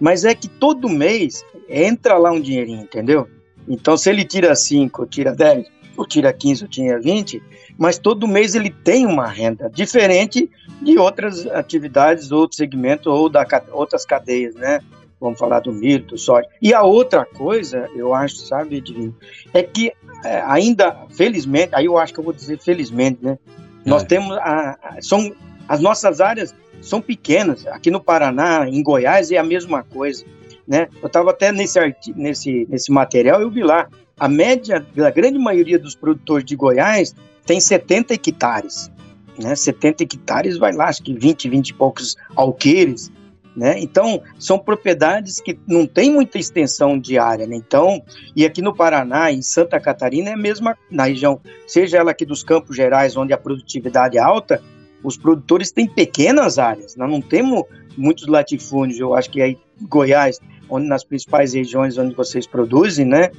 Mas 0.00 0.24
é 0.24 0.34
que 0.34 0.48
todo 0.48 0.88
mês 0.88 1.44
entra 1.68 2.18
lá 2.18 2.30
um 2.30 2.40
dinheirinho, 2.40 2.82
entendeu? 2.82 3.28
Então, 3.68 3.96
se 3.96 4.10
ele 4.10 4.24
tira 4.24 4.54
5, 4.54 5.02
ou 5.02 5.06
tira 5.06 5.34
10, 5.34 5.66
ou 5.96 6.06
tira 6.06 6.32
15, 6.32 6.64
ou 6.64 6.68
tira 6.68 7.00
20, 7.00 7.42
mas 7.78 7.98
todo 7.98 8.28
mês 8.28 8.54
ele 8.54 8.70
tem 8.70 9.06
uma 9.06 9.26
renda 9.26 9.70
diferente 9.70 10.50
de 10.80 10.98
outras 10.98 11.46
atividades, 11.46 12.30
outros 12.30 12.56
segmentos 12.56 13.06
ou 13.06 13.28
da 13.28 13.46
outras 13.72 14.04
cadeias, 14.04 14.54
né? 14.54 14.80
Vamos 15.18 15.38
falar 15.38 15.60
do 15.60 15.72
milho, 15.72 16.04
do 16.04 16.18
soja. 16.18 16.46
E 16.60 16.74
a 16.74 16.82
outra 16.82 17.24
coisa, 17.24 17.88
eu 17.96 18.12
acho, 18.14 18.36
sabe, 18.36 18.76
Edinho, 18.76 19.16
é 19.54 19.62
que 19.62 19.92
é, 20.22 20.42
ainda, 20.46 21.06
felizmente, 21.10 21.74
aí 21.74 21.86
eu 21.86 21.96
acho 21.96 22.12
que 22.12 22.20
eu 22.20 22.24
vou 22.24 22.34
dizer 22.34 22.58
felizmente, 22.58 23.18
né? 23.22 23.38
Nós 23.86 24.02
é. 24.02 24.06
temos 24.06 24.36
a, 24.38 24.76
a, 24.82 25.00
são 25.00 25.32
as 25.68 25.80
nossas 25.80 26.20
áreas 26.20 26.54
são 26.82 27.00
pequenas. 27.00 27.66
Aqui 27.68 27.90
no 27.90 28.00
Paraná, 28.00 28.68
em 28.68 28.82
Goiás 28.82 29.30
é 29.30 29.38
a 29.38 29.42
mesma 29.42 29.82
coisa, 29.82 30.24
né? 30.66 30.88
Eu 31.00 31.06
estava 31.06 31.30
até 31.30 31.52
nesse 31.52 31.78
nesse 32.14 32.66
nesse 32.68 32.92
material 32.92 33.40
eu 33.40 33.50
vi 33.50 33.62
lá 33.62 33.88
a 34.18 34.28
média 34.28 34.84
da 34.94 35.10
grande 35.10 35.38
maioria 35.38 35.78
dos 35.78 35.94
produtores 35.94 36.44
de 36.44 36.56
Goiás 36.56 37.14
tem 37.44 37.60
70 37.60 38.14
hectares, 38.14 38.90
né? 39.38 39.54
70 39.54 40.02
hectares 40.02 40.58
vai 40.58 40.72
lá, 40.72 40.88
acho 40.88 41.02
que 41.02 41.14
20, 41.14 41.48
20 41.48 41.68
e 41.68 41.74
poucos 41.74 42.16
alqueires. 42.34 43.10
Né? 43.56 43.80
Então, 43.80 44.20
são 44.38 44.58
propriedades 44.58 45.40
que 45.40 45.58
não 45.66 45.86
tem 45.86 46.12
muita 46.12 46.38
extensão 46.38 46.98
de 46.98 47.18
área. 47.18 47.46
Né? 47.46 47.56
Então, 47.56 48.02
e 48.34 48.44
aqui 48.44 48.60
no 48.60 48.74
Paraná, 48.74 49.32
em 49.32 49.40
Santa 49.40 49.80
Catarina, 49.80 50.30
é 50.30 50.32
a 50.34 50.36
mesma, 50.36 50.76
na 50.90 51.04
região, 51.04 51.40
seja 51.66 51.96
ela 51.96 52.10
aqui 52.10 52.26
dos 52.26 52.44
Campos 52.44 52.76
Gerais, 52.76 53.16
onde 53.16 53.32
a 53.32 53.38
produtividade 53.38 54.18
é 54.18 54.20
alta, 54.20 54.62
os 55.02 55.16
produtores 55.16 55.72
têm 55.72 55.86
pequenas 55.86 56.58
áreas. 56.58 56.96
Nós 56.96 57.10
não 57.10 57.22
temos 57.22 57.64
muitos 57.96 58.26
latifúndios, 58.26 59.00
eu 59.00 59.14
acho 59.14 59.30
que 59.30 59.40
aí 59.40 59.58
Goiás, 59.80 60.38
onde 60.68 60.86
nas 60.86 61.04
principais 61.04 61.54
regiões 61.54 61.96
onde 61.96 62.14
vocês 62.14 62.46
produzem, 62.46 63.06
né, 63.06 63.30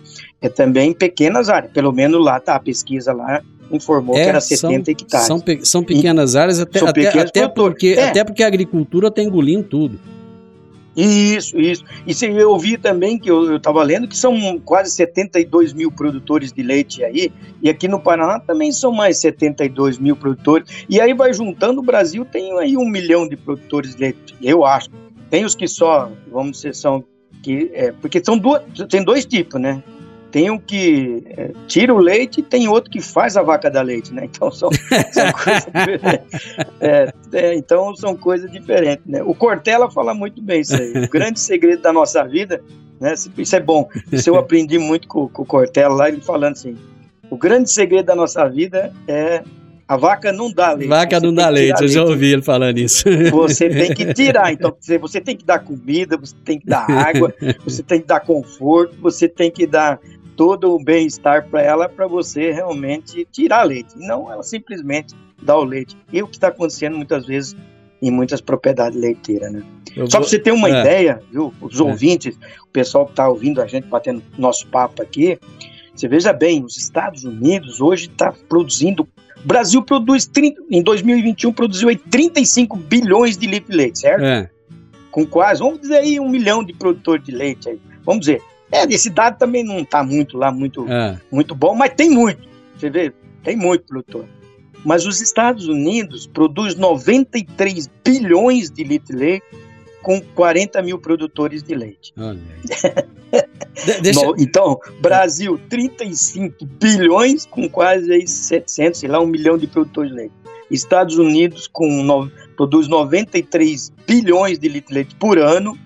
é 0.42 0.50
também 0.50 0.94
pequenas 0.94 1.50
áreas. 1.50 1.72
Pelo 1.72 1.92
menos 1.92 2.24
lá 2.24 2.40
tá 2.40 2.56
a 2.56 2.60
pesquisa 2.60 3.14
lá 3.14 3.44
informou 3.72 4.16
é, 4.18 4.24
que 4.24 4.30
era 4.30 4.42
70 4.42 4.58
são, 4.58 4.92
hectares. 4.92 5.28
São, 5.28 5.40
pe 5.40 5.66
são 5.66 5.84
pequenas 5.84 6.34
e, 6.34 6.38
áreas, 6.38 6.60
até, 6.60 6.80
até, 6.80 7.20
até 7.20 7.48
porque, 7.48 7.96
é. 7.98 8.10
até 8.10 8.24
porque 8.24 8.44
a 8.44 8.48
agricultura 8.48 9.08
está 9.08 9.22
engolindo 9.22 9.64
tudo. 9.64 10.00
Isso, 10.98 11.60
isso. 11.60 11.86
E 12.08 12.14
se 12.14 12.26
eu 12.26 12.50
ouvi 12.50 12.76
também 12.76 13.20
que 13.20 13.30
eu 13.30 13.58
estava 13.58 13.84
lendo 13.84 14.08
que 14.08 14.18
são 14.18 14.60
quase 14.66 14.90
72 14.96 15.72
mil 15.72 15.92
produtores 15.92 16.52
de 16.52 16.64
leite 16.64 17.04
aí, 17.04 17.32
e 17.62 17.70
aqui 17.70 17.88
no 17.88 18.00
Paraná 18.00 18.40
também 18.40 18.72
são 18.72 18.92
mais 18.92 19.20
72 19.20 20.00
mil 20.00 20.16
produtores. 20.16 20.86
E 20.90 21.00
aí 21.00 21.14
vai 21.14 21.32
juntando, 21.32 21.82
o 21.82 21.84
Brasil 21.84 22.26
tem 22.26 22.52
aí 22.58 22.76
um 22.76 22.90
milhão 22.90 23.30
de 23.30 23.38
produtores 23.38 23.94
de 23.94 24.02
leite, 24.02 24.36
eu 24.42 24.66
acho. 24.66 24.90
Tem 25.30 25.46
os 25.46 25.54
que 25.54 25.68
só, 25.68 26.12
vamos 26.32 26.58
dizer, 26.58 26.74
são 26.74 27.04
que 27.44 27.70
é, 27.74 27.92
porque 27.92 28.20
são 28.24 28.36
duas, 28.36 28.64
tem 28.90 29.04
dois 29.04 29.24
tipos, 29.24 29.62
né? 29.62 29.84
Tem 30.32 30.50
o 30.50 30.60
que 30.60 31.24
é, 31.26 31.52
tira 31.68 31.94
o 31.94 31.98
leite 31.98 32.40
e 32.40 32.44
tem 32.44 32.68
outro 32.68 32.92
que 32.92 33.02
faz 33.02 33.38
a 33.38 33.42
vaca 33.42 33.70
da 33.70 33.82
leite, 33.82 34.14
né? 34.14 34.26
Então 34.26 34.52
são, 34.52 34.70
são 35.12 35.32
coisas 35.32 35.66
diferentes. 35.74 36.58
É, 36.80 37.14
é, 37.34 37.56
então 37.56 37.96
são 37.96 38.16
coisas 38.16 38.52
diferentes, 38.52 39.06
né? 39.06 39.24
O 39.24 39.34
Cortella 39.34 39.90
fala 39.90 40.14
muito 40.14 40.42
bem 40.42 40.62
isso 40.62 40.76
aí. 40.76 41.06
O 41.06 41.10
grande 41.10 41.40
segredo 41.40 41.82
da 41.82 41.94
nossa 41.94 42.24
vida, 42.24 42.62
né? 43.00 43.14
Isso 43.38 43.56
é 43.56 43.60
bom. 43.60 43.90
Isso 44.12 44.30
eu 44.30 44.38
aprendi 44.38 44.78
muito 44.78 45.08
com, 45.08 45.28
com 45.28 45.44
o 45.44 45.46
Cortella 45.46 45.96
lá, 45.96 46.10
ele 46.10 46.22
falando 46.22 46.54
assim: 46.54 46.76
o 47.30 47.38
grande 47.38 47.72
segredo 47.72 48.06
da 48.06 48.16
nossa 48.16 48.48
vida 48.48 48.94
é 49.08 49.44
a 49.88 49.96
vaca 49.96 50.32
não 50.34 50.52
dá 50.52 50.74
leite. 50.74 50.90
Vaca 50.90 51.20
não 51.20 51.34
dá 51.34 51.48
leite, 51.50 51.82
eu 51.82 51.88
já 51.88 52.04
ouvi 52.04 52.34
ele 52.34 52.42
falando 52.42 52.78
isso. 52.78 53.06
Você 53.32 53.70
tem 53.70 53.94
que 53.94 54.14
tirar, 54.14 54.52
então 54.52 54.76
você 55.00 55.22
tem 55.22 55.36
que 55.36 55.46
dar 55.46 55.60
comida, 55.60 56.18
você 56.18 56.36
tem 56.44 56.60
que 56.60 56.66
dar 56.66 56.90
água, 56.90 57.34
você 57.64 57.82
tem 57.82 58.02
que 58.02 58.08
dar 58.08 58.20
conforto, 58.20 58.98
você 59.02 59.30
tem 59.30 59.50
que 59.50 59.66
dar 59.66 60.00
todo 60.36 60.76
o 60.76 60.84
bem-estar 60.84 61.48
para 61.50 61.62
ela 61.62 61.88
para 61.88 62.06
você 62.06 62.52
realmente 62.52 63.26
tirar 63.32 63.64
leite, 63.64 63.94
não 63.96 64.32
ela 64.32 64.44
simplesmente 64.44 65.16
dar 65.42 65.58
o 65.58 65.64
leite. 65.64 65.96
E 66.12 66.22
o 66.22 66.28
que 66.28 66.36
está 66.36 66.50
acontecendo 66.50 66.98
muitas 66.98 67.26
vezes 67.26 67.56
em 68.02 68.12
muitas 68.12 68.42
propriedades 68.42 69.00
leiteiras, 69.00 69.52
né? 69.52 69.64
Eu 69.96 70.06
Só 70.06 70.20
para 70.20 70.28
você 70.28 70.38
ter 70.38 70.52
uma 70.52 70.70
é. 70.70 70.82
ideia, 70.82 71.22
viu? 71.32 71.52
Os 71.60 71.80
é. 71.80 71.84
ouvintes, 71.84 72.38
o 72.64 72.68
pessoal 72.72 73.06
que 73.06 73.14
está 73.14 73.28
ouvindo 73.28 73.62
a 73.62 73.66
gente 73.66 73.88
batendo 73.88 74.22
nosso 74.38 74.68
papo 74.68 75.02
aqui, 75.02 75.40
você 75.96 76.08
veja 76.08 76.32
bem, 76.32 76.64
os 76.64 76.78
Estados 76.78 77.24
Unidos 77.24 77.82
hoje 77.82 78.06
está 78.06 78.32
produzindo. 78.48 79.08
O 79.48 79.54
Brasil 79.58 79.82
produz 79.82 80.28
30, 80.28 80.62
em 80.70 80.84
2021 80.84 81.54
produziu 81.54 81.88
aí 81.88 81.96
35 81.96 82.76
bilhões 82.76 83.38
de 83.38 83.48
litros 83.48 83.72
de 83.72 83.78
leite, 83.78 84.00
certo? 84.00 84.26
É. 84.26 84.50
Com 85.10 85.26
quase, 85.26 85.62
vamos 85.62 85.80
dizer 85.80 86.00
aí, 86.00 86.20
um 86.20 86.28
milhão 86.28 86.62
de 86.62 86.74
produtores 86.74 87.24
de 87.24 87.32
leite 87.32 87.70
aí. 87.70 87.80
Vamos 88.04 88.26
dizer, 88.26 88.42
é, 88.70 88.84
esse 88.94 89.10
dado 89.10 89.38
também 89.38 89.64
não 89.64 89.80
está 89.80 90.04
muito 90.04 90.38
lá, 90.38 90.52
muito, 90.52 90.86
é. 90.92 91.18
muito 91.32 91.56
bom, 91.56 91.74
mas 91.74 91.94
tem 91.94 92.10
muito. 92.10 92.46
Você 92.78 92.90
vê, 92.90 93.14
tem 93.42 93.56
muito 93.56 93.86
produtor. 93.86 94.26
Mas 94.84 95.06
os 95.06 95.22
Estados 95.22 95.66
Unidos 95.70 96.28
produz 96.28 96.76
93 96.76 97.90
bilhões 98.04 98.70
de 98.70 98.84
litros 98.84 99.08
de 99.08 99.16
leite 99.16 99.46
com 100.02 100.22
40 100.22 100.82
mil 100.82 101.00
produtores 101.00 101.64
de 101.64 101.76
leite. 101.76 102.14
Deixa... 104.02 104.22
então, 104.38 104.80
Brasil, 105.02 105.60
35 105.70 106.66
bilhões 106.66 107.46
com 107.46 107.70
quase 107.70 108.12
aí 108.12 108.28
700, 108.28 109.00
sei 109.00 109.10
lá, 109.10 109.20
um 109.20 109.28
milhão 109.28 109.58
de 109.58 109.68
produtores 109.68 110.12
de 110.12 110.18
leite. 110.18 110.34
Estados 110.70 111.18
Unidos 111.18 111.68
com 111.68 112.04
no... 112.04 112.30
produz 112.56 112.88
93 112.88 113.92
bilhões 114.06 114.60
de 114.60 114.68
litros 114.68 114.90
de 114.90 114.96
leite 114.96 115.16
por 115.16 115.38
ano 115.38 115.78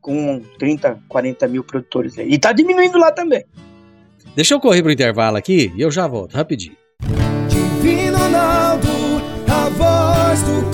com 0.00 0.42
30, 0.58 1.02
40 1.08 1.48
mil 1.48 1.64
produtores. 1.64 2.16
E 2.18 2.34
está 2.34 2.52
diminuindo 2.52 2.98
lá 2.98 3.10
também. 3.10 3.44
Deixa 4.36 4.52
eu 4.52 4.60
correr 4.60 4.82
para 4.82 4.90
o 4.90 4.92
intervalo 4.92 5.36
aqui 5.36 5.72
e 5.74 5.80
eu 5.80 5.90
já 5.90 6.06
volto, 6.06 6.34
rapidinho. 6.34 6.76
Divino 7.48 8.18
Ronaldo, 8.18 8.88
a 9.48 9.68
voz 9.70 10.42
do 10.42 10.73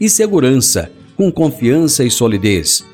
e 0.00 0.08
segurança, 0.08 0.90
com 1.16 1.30
confiança 1.30 2.04
e 2.04 2.10
solidez. 2.10 2.84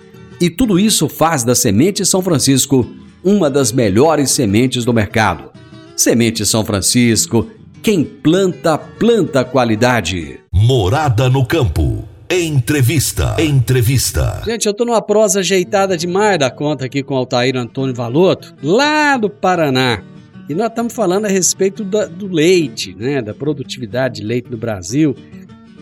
E 0.41 0.51
tudo 0.51 0.79
isso 0.79 1.09
faz 1.09 1.45
da 1.45 1.55
Semente 1.55 2.05
São 2.05 2.23
Francisco 2.23 2.87
uma 3.23 3.51
das 3.51 3.73
melhores 3.73 4.31
sementes 4.31 4.85
do 4.85 4.93
mercado. 4.93 5.51
Semente 5.97 6.45
São 6.45 6.65
Francisco 6.65 7.49
quem 7.85 8.03
planta, 8.03 8.79
planta 8.79 9.45
qualidade. 9.45 10.41
Morada 10.51 11.29
no 11.29 11.45
campo. 11.45 12.09
Entrevista. 12.31 13.37
Entrevista. 13.39 14.41
Gente, 14.43 14.65
eu 14.65 14.73
tô 14.73 14.87
numa 14.87 15.03
prosa 15.03 15.41
ajeitada 15.41 15.95
demais 15.95 16.39
da 16.39 16.51
conta 16.51 16.87
aqui 16.87 17.03
com 17.03 17.13
o 17.13 17.19
Altair 17.19 17.55
Antônio 17.59 17.95
Valoto, 17.95 18.55
lá 18.63 19.19
do 19.19 19.29
Paraná. 19.29 20.03
E 20.49 20.55
nós 20.55 20.69
estamos 20.69 20.95
falando 20.95 21.27
a 21.27 21.29
respeito 21.29 21.85
do, 21.85 22.09
do 22.09 22.27
leite, 22.27 22.97
né? 22.99 23.21
Da 23.21 23.35
produtividade 23.35 24.23
de 24.23 24.27
leite 24.27 24.51
no 24.51 24.57
Brasil. 24.57 25.15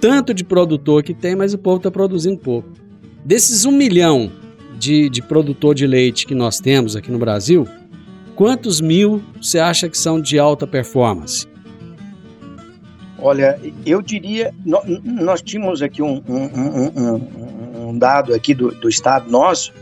Tanto 0.02 0.34
de 0.34 0.42
produtor 0.42 1.04
que 1.04 1.14
tem, 1.14 1.36
mas 1.36 1.54
o 1.54 1.58
povo 1.58 1.76
está 1.76 1.88
produzindo 1.88 2.36
pouco. 2.36 2.68
Desses 3.24 3.64
um 3.64 3.70
milhão 3.70 4.32
de, 4.76 5.08
de 5.08 5.22
produtor 5.22 5.76
de 5.76 5.86
leite 5.86 6.26
que 6.26 6.34
nós 6.34 6.58
temos 6.58 6.96
aqui 6.96 7.08
no 7.08 7.20
Brasil, 7.20 7.68
quantos 8.34 8.80
mil 8.80 9.22
você 9.40 9.60
acha 9.60 9.88
que 9.88 9.96
são 9.96 10.20
de 10.20 10.40
alta 10.40 10.66
performance? 10.66 11.46
Olha, 13.16 13.60
eu 13.86 14.02
diria, 14.02 14.52
nós 15.04 15.40
tínhamos 15.40 15.80
aqui 15.80 16.02
um, 16.02 16.20
um, 16.28 17.00
um, 17.00 17.90
um 17.90 17.96
dado 17.96 18.34
aqui 18.34 18.54
do, 18.54 18.72
do, 18.72 18.88
estado 18.88 19.30
nosso, 19.30 19.72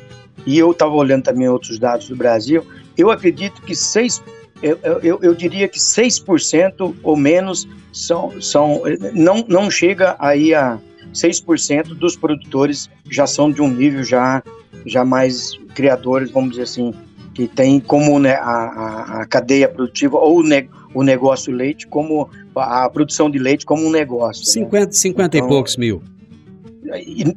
e 0.46 0.58
eu 0.58 0.72
estava 0.72 0.92
olhando 0.92 1.22
também 1.22 1.48
outros 1.48 1.78
dados 1.78 2.10
do 2.10 2.14
Brasil, 2.14 2.62
eu 2.94 3.10
acredito 3.10 3.62
que 3.62 3.74
6, 3.74 4.22
eu, 4.62 4.78
eu, 5.02 5.18
eu 5.22 5.34
diria 5.34 5.68
que 5.68 5.78
6% 5.78 6.94
ou 7.02 7.16
menos 7.16 7.68
são, 7.92 8.40
são 8.40 8.82
não, 9.14 9.44
não 9.48 9.70
chega 9.70 10.16
aí 10.18 10.54
a 10.54 10.78
6% 11.12 11.94
dos 11.94 12.16
produtores 12.16 12.88
já 13.10 13.26
são 13.26 13.50
de 13.50 13.60
um 13.60 13.68
nível 13.68 14.04
já, 14.04 14.42
já 14.86 15.04
mais 15.04 15.58
criadores, 15.74 16.30
vamos 16.30 16.50
dizer 16.50 16.62
assim, 16.62 16.94
que 17.34 17.46
tem 17.46 17.80
como 17.80 18.18
né, 18.18 18.34
a, 18.34 18.42
a, 18.42 19.20
a, 19.22 19.26
cadeia 19.26 19.68
produtiva 19.68 20.16
ou 20.18 20.40
o, 20.40 20.42
ne, 20.42 20.68
o 20.94 21.02
negócio 21.02 21.52
leite 21.52 21.86
como 21.86 22.28
a 22.54 22.88
produção 22.88 23.30
de 23.30 23.38
leite 23.38 23.64
como 23.64 23.86
um 23.86 23.90
negócio. 23.90 24.44
50, 24.44 24.86
né? 24.86 24.92
50 24.92 25.36
então, 25.36 25.46
e 25.46 25.50
poucos 25.50 25.76
mil. 25.76 26.02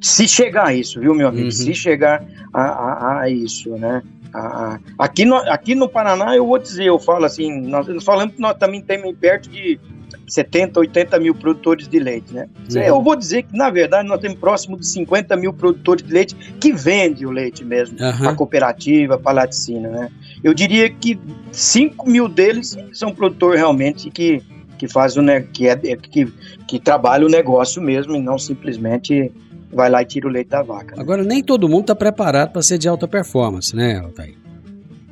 Se 0.02 0.28
chegar 0.28 0.68
a 0.68 0.74
isso, 0.74 1.00
viu, 1.00 1.14
meu 1.14 1.28
amigo? 1.28 1.46
Uhum. 1.46 1.52
Se 1.52 1.74
chegar 1.76 2.26
a, 2.52 2.64
a, 2.64 3.22
a 3.22 3.30
isso, 3.30 3.70
né? 3.78 4.02
A, 4.34 4.80
aqui, 4.98 5.26
no, 5.26 5.36
aqui 5.36 5.76
no 5.76 5.88
Paraná, 5.88 6.36
eu 6.36 6.48
vou 6.48 6.58
dizer, 6.58 6.86
eu 6.86 6.98
falo 6.98 7.26
assim, 7.26 7.62
nós, 7.62 7.88
nós 7.88 8.04
falamos 8.04 8.36
que 8.36 8.42
nós 8.42 8.58
também 8.58 8.82
temos 8.82 9.16
perto 9.16 9.50
de 9.50 9.80
70, 10.28 10.80
80 10.80 11.20
mil 11.20 11.36
produtores 11.36 11.88
de 11.88 12.00
leite, 12.00 12.34
né? 12.34 12.48
Uhum. 12.74 12.82
Eu 12.82 13.02
vou 13.02 13.16
dizer 13.16 13.44
que, 13.44 13.56
na 13.56 13.70
verdade, 13.70 14.08
nós 14.08 14.20
temos 14.20 14.40
próximo 14.40 14.78
de 14.78 14.88
50 14.88 15.36
mil 15.36 15.54
produtores 15.54 16.06
de 16.06 16.12
leite 16.12 16.36
que 16.60 16.72
vendem 16.72 17.26
o 17.26 17.32
leite 17.32 17.64
mesmo, 17.64 17.98
uhum. 18.00 18.18
para 18.18 18.36
cooperativa, 18.36 19.18
para 19.18 19.34
laticina, 19.34 19.90
né? 19.90 20.10
Eu 20.44 20.54
diria 20.54 20.90
que 20.90 21.20
5 21.52 22.10
mil 22.10 22.28
deles 22.28 22.76
são 22.94 23.14
produtores 23.14 23.60
realmente 23.60 24.10
que 24.10 24.42
que 24.84 24.88
faz 24.90 25.16
o 25.16 25.22
que 25.54 25.70
é 25.70 25.78
que, 25.78 26.26
que 26.68 26.78
trabalha 26.78 27.26
o 27.26 27.30
negócio 27.30 27.82
mesmo 27.82 28.18
e 28.18 28.20
não 28.20 28.38
simplesmente 28.38 29.32
vai 29.74 29.90
lá 29.90 30.02
e 30.02 30.06
tira 30.06 30.28
o 30.28 30.30
leite 30.30 30.50
da 30.50 30.62
vaca. 30.62 30.96
Né? 30.96 31.02
Agora 31.02 31.24
nem 31.24 31.44
todo 31.44 31.68
mundo 31.68 31.82
está 31.82 31.96
preparado 31.96 32.52
para 32.52 32.62
ser 32.62 32.78
de 32.78 32.88
alta 32.88 33.08
performance, 33.08 33.76
né, 33.76 34.00
Altair? 34.00 34.36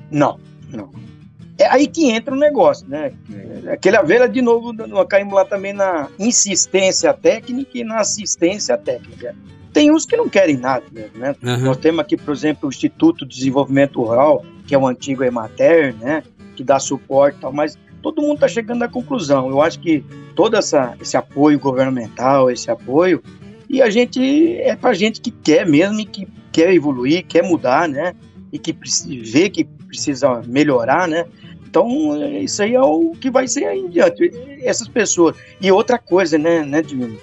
Não, 0.09 0.39
não. 0.69 0.89
É 1.57 1.67
aí 1.67 1.87
que 1.87 2.09
entra 2.09 2.33
o 2.33 2.37
negócio, 2.37 2.87
né? 2.87 3.11
Aquele 3.71 4.01
velha 4.01 4.27
de 4.27 4.41
novo, 4.41 4.73
nós 4.73 5.07
caímos 5.07 5.33
lá 5.33 5.45
também 5.45 5.73
na 5.73 6.07
insistência 6.17 7.13
técnica 7.13 7.77
e 7.77 7.83
na 7.83 7.99
assistência 7.99 8.77
técnica. 8.77 9.35
Tem 9.71 9.91
uns 9.91 10.05
que 10.05 10.17
não 10.17 10.27
querem 10.27 10.57
nada, 10.57 10.83
né? 11.15 11.35
Uhum. 11.41 11.57
Nós 11.59 11.77
temos 11.77 11.99
aqui, 11.99 12.17
por 12.17 12.33
exemplo, 12.33 12.67
o 12.67 12.69
Instituto 12.69 13.25
de 13.25 13.35
Desenvolvimento 13.35 14.01
Rural, 14.01 14.43
que 14.65 14.73
é 14.73 14.77
o 14.77 14.87
antigo 14.87 15.23
Emater, 15.23 15.95
né? 15.97 16.23
Que 16.55 16.63
dá 16.63 16.79
suporte 16.79 17.37
e 17.37 17.41
tal, 17.41 17.53
mas 17.53 17.77
todo 18.01 18.21
mundo 18.21 18.35
está 18.35 18.47
chegando 18.47 18.83
à 18.83 18.89
conclusão. 18.89 19.47
Eu 19.47 19.61
acho 19.61 19.79
que 19.79 20.03
todo 20.35 20.57
essa, 20.57 20.95
esse 20.99 21.15
apoio 21.15 21.59
governamental, 21.59 22.49
esse 22.49 22.71
apoio, 22.71 23.21
e 23.71 23.81
a 23.81 23.89
gente 23.89 24.57
é 24.57 24.75
para 24.75 24.93
gente 24.93 25.21
que 25.21 25.31
quer 25.31 25.65
mesmo 25.65 26.01
e 26.01 26.05
que 26.05 26.27
quer 26.51 26.73
evoluir, 26.73 27.25
quer 27.25 27.41
mudar, 27.41 27.87
né? 27.87 28.13
E 28.51 28.59
que 28.59 28.75
vê 29.23 29.49
que 29.49 29.63
precisa 29.63 30.41
melhorar, 30.45 31.07
né? 31.07 31.25
Então, 31.65 31.87
isso 32.43 32.61
aí 32.61 32.75
é 32.75 32.81
o 32.81 33.11
que 33.11 33.31
vai 33.31 33.47
ser 33.47 33.65
aí 33.65 33.79
em 33.79 33.87
diante. 33.87 34.29
Essas 34.61 34.89
pessoas. 34.89 35.37
E 35.61 35.71
outra 35.71 35.97
coisa, 35.97 36.37
né, 36.37 36.65
né 36.65 36.81
Divino? 36.81 37.17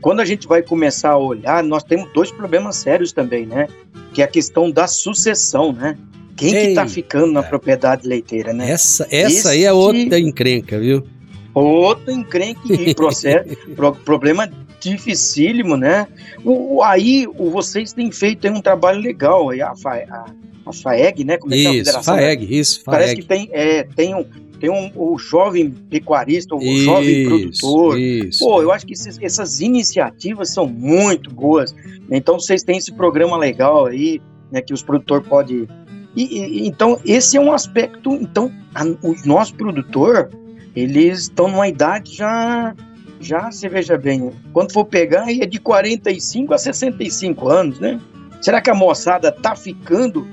quando 0.00 0.20
a 0.20 0.24
gente 0.24 0.48
vai 0.48 0.62
começar 0.62 1.10
a 1.10 1.18
olhar, 1.18 1.62
nós 1.62 1.84
temos 1.84 2.10
dois 2.12 2.32
problemas 2.32 2.76
sérios 2.76 3.12
também, 3.12 3.46
né? 3.46 3.68
Que 4.14 4.22
é 4.22 4.24
a 4.24 4.28
questão 4.28 4.70
da 4.70 4.88
sucessão, 4.88 5.72
né? 5.72 5.96
Quem 6.34 6.54
Ei, 6.54 6.68
que 6.68 6.74
tá 6.74 6.88
ficando 6.88 7.30
na 7.32 7.42
propriedade 7.42 8.08
leiteira, 8.08 8.52
né? 8.52 8.68
Essa, 8.68 9.06
essa 9.10 9.28
Esse... 9.28 9.48
aí 9.48 9.64
é 9.64 9.72
outra 9.72 10.18
encrenca, 10.18 10.80
viu? 10.80 11.04
Outra 11.52 12.12
encrenca 12.12 12.60
e 12.64 12.94
processo, 12.94 13.54
problema 14.04 14.50
dificílimo, 14.90 15.76
né? 15.76 16.06
O, 16.44 16.82
aí 16.82 17.26
o, 17.26 17.50
vocês 17.50 17.92
têm 17.92 18.10
feito 18.12 18.46
um 18.48 18.60
trabalho 18.60 19.00
legal, 19.00 19.50
aí 19.50 19.60
a, 19.60 19.72
a, 19.72 20.26
a 20.66 20.72
FAEG, 20.72 21.24
né? 21.24 21.38
Como 21.38 21.54
é 21.54 21.56
isso, 21.56 21.90
que 21.90 21.96
é 21.96 21.98
a 21.98 22.02
FAEG, 22.02 22.58
isso, 22.58 22.82
FAEG. 22.84 22.98
Parece 22.98 23.16
que 23.16 23.24
tem, 23.24 23.48
é, 23.52 23.82
tem 23.82 24.14
um, 24.14 24.24
tem 24.60 24.70
um, 24.70 24.90
o 24.94 25.18
jovem 25.18 25.70
pecuarista, 25.70 26.54
o 26.54 26.62
isso, 26.62 26.84
jovem 26.84 27.26
produtor. 27.26 27.98
Isso. 27.98 28.44
Pô, 28.44 28.62
eu 28.62 28.72
acho 28.72 28.86
que 28.86 28.92
esses, 28.92 29.18
essas 29.20 29.60
iniciativas 29.60 30.50
são 30.50 30.66
muito 30.66 31.30
boas. 31.30 31.74
Então 32.10 32.38
vocês 32.38 32.62
têm 32.62 32.78
esse 32.78 32.92
programa 32.92 33.36
legal 33.36 33.86
aí, 33.86 34.20
né, 34.50 34.60
que 34.60 34.72
os 34.72 34.82
produtores 34.82 35.26
podem. 35.26 35.68
Então 36.16 36.98
esse 37.04 37.36
é 37.36 37.40
um 37.40 37.52
aspecto. 37.52 38.14
Então 38.14 38.50
a, 38.74 38.84
o 38.84 39.14
nosso 39.24 39.54
produtor, 39.54 40.30
eles 40.74 41.22
estão 41.22 41.48
numa 41.48 41.68
idade 41.68 42.16
já 42.16 42.74
já, 43.24 43.50
você 43.50 43.68
veja 43.68 43.96
bem, 43.98 44.30
quando 44.52 44.72
for 44.72 44.84
pegar, 44.84 45.30
é 45.30 45.46
de 45.46 45.58
45 45.58 46.54
a 46.54 46.58
65 46.58 47.48
anos, 47.48 47.80
né? 47.80 48.00
Será 48.40 48.60
que 48.60 48.70
a 48.70 48.74
moçada 48.74 49.32
tá 49.32 49.56
ficando 49.56 50.26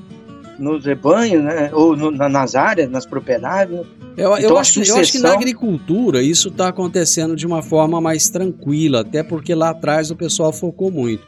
nos 0.59 0.85
rebanhos, 0.85 1.43
né? 1.43 1.71
Ou 1.73 1.95
no, 1.95 2.11
nas 2.11 2.55
áreas, 2.55 2.89
nas 2.89 3.05
propriedades? 3.05 3.73
Eu, 4.17 4.37
então, 4.37 4.37
eu, 4.37 4.57
acho, 4.57 4.73
sucessão... 4.73 4.97
eu 4.97 5.01
acho 5.01 5.11
que 5.13 5.19
na 5.19 5.33
agricultura 5.33 6.21
isso 6.21 6.49
está 6.49 6.67
acontecendo 6.67 7.35
de 7.35 7.47
uma 7.47 7.61
forma 7.61 7.99
mais 8.01 8.29
tranquila, 8.29 9.01
até 9.01 9.23
porque 9.23 9.55
lá 9.55 9.69
atrás 9.69 10.11
o 10.11 10.15
pessoal 10.15 10.51
focou 10.51 10.91
muito. 10.91 11.25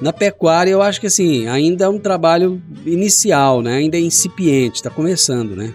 Na 0.00 0.12
pecuária, 0.12 0.70
eu 0.70 0.82
acho 0.82 1.00
que 1.00 1.06
assim, 1.06 1.46
ainda 1.46 1.84
é 1.84 1.88
um 1.88 1.98
trabalho 1.98 2.60
inicial, 2.84 3.62
né? 3.62 3.76
Ainda 3.76 3.96
é 3.96 4.00
incipiente, 4.00 4.76
está 4.76 4.90
começando, 4.90 5.54
né? 5.54 5.72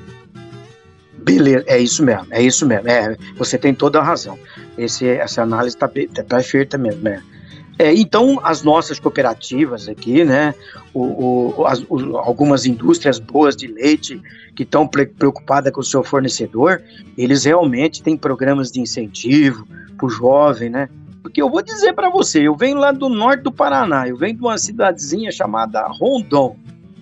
Beleza, 1.27 1.65
é 1.67 1.77
isso 1.77 2.03
mesmo, 2.03 2.27
é 2.31 2.41
isso 2.41 2.65
mesmo. 2.65 2.87
É, 2.89 3.17
você 3.35 3.57
tem 3.57 3.73
toda 3.73 3.99
a 3.99 4.03
razão. 4.03 4.39
Esse, 4.77 5.07
essa 5.07 5.41
análise 5.41 5.75
está 5.75 5.87
tá 5.87 6.23
perfeita 6.23 6.77
mesmo. 6.77 7.01
Né? 7.01 7.21
É, 7.79 7.93
então, 7.93 8.39
as 8.43 8.63
nossas 8.63 8.99
cooperativas 8.99 9.87
aqui, 9.87 10.23
né, 10.23 10.55
o, 10.93 11.53
o, 11.59 11.65
as, 11.67 11.83
o, 11.89 12.17
algumas 12.17 12.65
indústrias 12.65 13.19
boas 13.19 13.55
de 13.55 13.67
leite 13.67 14.19
que 14.55 14.63
estão 14.63 14.87
preocupadas 14.87 15.71
com 15.71 15.81
o 15.81 15.83
seu 15.83 16.03
fornecedor, 16.03 16.81
eles 17.15 17.45
realmente 17.45 18.01
têm 18.01 18.17
programas 18.17 18.71
de 18.71 18.79
incentivo 18.79 19.67
para 19.95 20.07
o 20.07 20.09
jovem, 20.09 20.69
né? 20.69 20.89
Porque 21.21 21.41
eu 21.41 21.49
vou 21.49 21.61
dizer 21.61 21.93
para 21.93 22.09
você, 22.09 22.47
eu 22.47 22.55
venho 22.55 22.77
lá 22.77 22.91
do 22.91 23.09
norte 23.09 23.43
do 23.43 23.51
Paraná, 23.51 24.07
eu 24.07 24.15
venho 24.15 24.35
de 24.35 24.41
uma 24.41 24.57
cidadezinha 24.57 25.31
chamada 25.31 25.85
Rondon. 25.87 26.57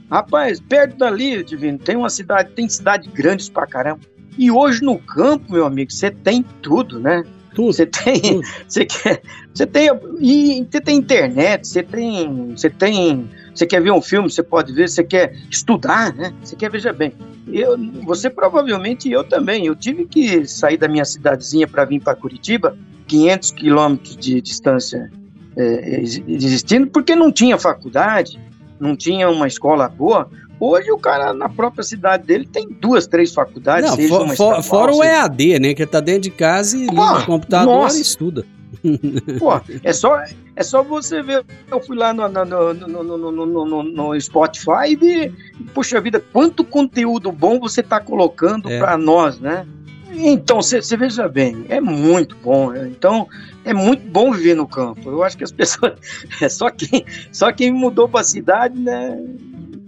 Rapaz, 0.09 0.59
perto 0.59 0.97
dali, 0.97 1.43
Divino, 1.43 1.77
tem 1.77 1.95
uma 1.95 2.09
cidade, 2.09 2.51
tem 2.51 2.67
cidade 2.67 3.09
grandes 3.09 3.47
pra 3.47 3.65
caramba. 3.65 4.01
E 4.37 4.51
hoje 4.51 4.83
no 4.83 4.97
campo, 4.97 5.51
meu 5.51 5.65
amigo, 5.65 5.91
você 5.91 6.11
tem 6.11 6.43
tudo, 6.61 6.99
né? 6.99 7.23
Tudo. 7.53 7.73
Você 7.73 7.85
tem, 7.85 8.41
você 8.67 8.85
quer, 8.85 9.21
você 9.53 9.65
tem, 9.65 9.89
e 10.19 10.67
você 10.69 10.81
tem 10.81 10.97
internet, 10.97 11.67
você 11.67 11.83
tem, 11.83 12.51
você 12.55 12.69
tem, 12.69 13.29
você 13.53 13.65
quer 13.65 13.81
ver 13.81 13.91
um 13.91 14.01
filme, 14.01 14.29
você 14.29 14.43
pode 14.43 14.73
ver, 14.73 14.89
você 14.89 15.03
quer 15.03 15.33
estudar, 15.49 16.13
né? 16.13 16.33
Você 16.43 16.55
quer 16.55 16.69
veja 16.69 16.91
bem. 16.91 17.13
Eu, 17.47 17.77
você 18.03 18.29
provavelmente 18.29 19.09
eu 19.09 19.23
também. 19.23 19.65
Eu 19.65 19.75
tive 19.75 20.05
que 20.05 20.45
sair 20.45 20.77
da 20.77 20.87
minha 20.87 21.05
cidadezinha 21.05 21.67
para 21.67 21.85
vir 21.85 22.01
para 22.01 22.15
Curitiba, 22.15 22.77
500 23.07 23.51
quilômetros 23.51 24.17
de 24.17 24.41
distância 24.41 25.09
é, 25.55 26.01
existindo, 26.27 26.87
porque 26.87 27.15
não 27.15 27.31
tinha 27.31 27.57
faculdade, 27.57 28.39
não 28.79 28.95
tinha 28.95 29.29
uma 29.29 29.47
escola 29.47 29.87
boa. 29.87 30.29
Hoje 30.59 30.91
o 30.91 30.97
cara 30.97 31.33
na 31.33 31.49
própria 31.49 31.83
cidade 31.83 32.25
dele 32.25 32.47
tem 32.51 32.67
duas, 32.69 33.07
três 33.07 33.33
faculdades. 33.33 33.89
Não, 33.89 34.07
for, 34.07 34.35
for, 34.35 34.63
fora 34.63 34.93
o 34.93 35.03
EAD, 35.03 35.59
né? 35.59 35.73
Que 35.73 35.83
ele 35.83 35.91
tá 35.91 35.99
dentro 35.99 36.21
de 36.21 36.31
casa 36.31 36.77
e 36.77 36.81
liga 36.81 37.01
o 37.01 37.25
computador 37.25 37.83
nossa. 37.83 37.97
e 37.97 38.01
estuda. 38.01 38.45
Pô, 39.39 39.61
é 39.83 39.93
só, 39.93 40.23
é 40.55 40.63
só 40.63 40.83
você 40.83 41.21
ver. 41.21 41.43
Eu 41.69 41.81
fui 41.81 41.97
lá 41.97 42.13
no, 42.13 42.27
no, 42.27 42.73
no, 42.73 43.65
no, 43.65 43.83
no 43.83 44.21
Spotify 44.21 44.89
e 44.89 44.95
vi, 44.95 45.33
puxa 45.73 45.99
vida, 45.99 46.23
quanto 46.31 46.63
conteúdo 46.63 47.31
bom 47.31 47.59
você 47.59 47.81
tá 47.81 47.99
colocando 47.99 48.69
é. 48.69 48.79
para 48.79 48.97
nós, 48.97 49.39
né? 49.39 49.65
Então, 50.17 50.61
você 50.61 50.95
veja 50.95 51.27
bem, 51.27 51.65
é 51.67 51.81
muito 51.81 52.37
bom. 52.37 52.73
Então, 52.75 53.27
é 53.65 53.73
muito 53.73 54.07
bom 54.07 54.31
viver 54.31 54.55
no 54.55 54.67
campo. 54.67 55.09
Eu 55.09 55.23
acho 55.23 55.37
que 55.37 55.43
as 55.43 55.51
pessoas. 55.53 55.93
É 56.41 56.47
só 56.47 56.69
quem, 56.69 57.05
só 57.31 57.51
quem 57.51 57.71
mudou 57.71 58.07
para 58.07 58.21
a 58.21 58.23
cidade, 58.23 58.79
né? 58.79 59.19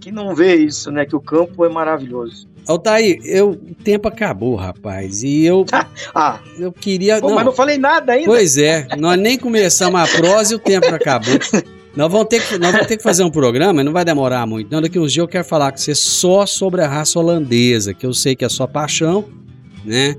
Que 0.08 0.14
não 0.14 0.34
vê 0.34 0.56
isso, 0.56 0.90
né? 0.90 1.04
Que 1.04 1.14
o 1.14 1.20
campo 1.20 1.64
é 1.64 1.68
maravilhoso. 1.68 2.48
Altair, 2.66 3.20
eu, 3.24 3.50
o 3.50 3.74
tempo 3.84 4.08
acabou, 4.08 4.56
rapaz. 4.56 5.22
E 5.22 5.44
eu. 5.44 5.66
ah, 6.14 6.40
eu 6.58 6.72
queria. 6.72 7.20
Pô, 7.20 7.28
não, 7.28 7.34
mas 7.34 7.44
não 7.44 7.52
falei 7.52 7.76
nada 7.76 8.12
ainda. 8.12 8.26
Pois 8.26 8.56
é, 8.56 8.86
nós 8.96 9.18
nem 9.18 9.38
começamos 9.38 10.00
a 10.00 10.06
prosa 10.06 10.54
e 10.54 10.56
o 10.56 10.58
tempo 10.58 10.86
acabou. 10.86 11.34
Nós 11.96 12.12
vamos, 12.12 12.28
ter 12.28 12.40
que, 12.40 12.58
nós 12.58 12.70
vamos 12.70 12.86
ter 12.86 12.96
que 12.96 13.02
fazer 13.02 13.24
um 13.24 13.30
programa, 13.30 13.82
não 13.82 13.92
vai 13.92 14.04
demorar 14.04 14.46
muito. 14.46 14.70
Não, 14.70 14.80
daqui 14.80 14.98
uns 14.98 15.12
dias 15.12 15.24
eu 15.24 15.28
quero 15.28 15.44
falar 15.44 15.72
com 15.72 15.78
você 15.78 15.94
só 15.94 16.46
sobre 16.46 16.80
a 16.80 16.86
raça 16.86 17.18
holandesa, 17.18 17.92
que 17.92 18.06
eu 18.06 18.14
sei 18.14 18.36
que 18.36 18.44
é 18.44 18.48
sua 18.48 18.68
paixão, 18.68 19.24
né? 19.84 20.14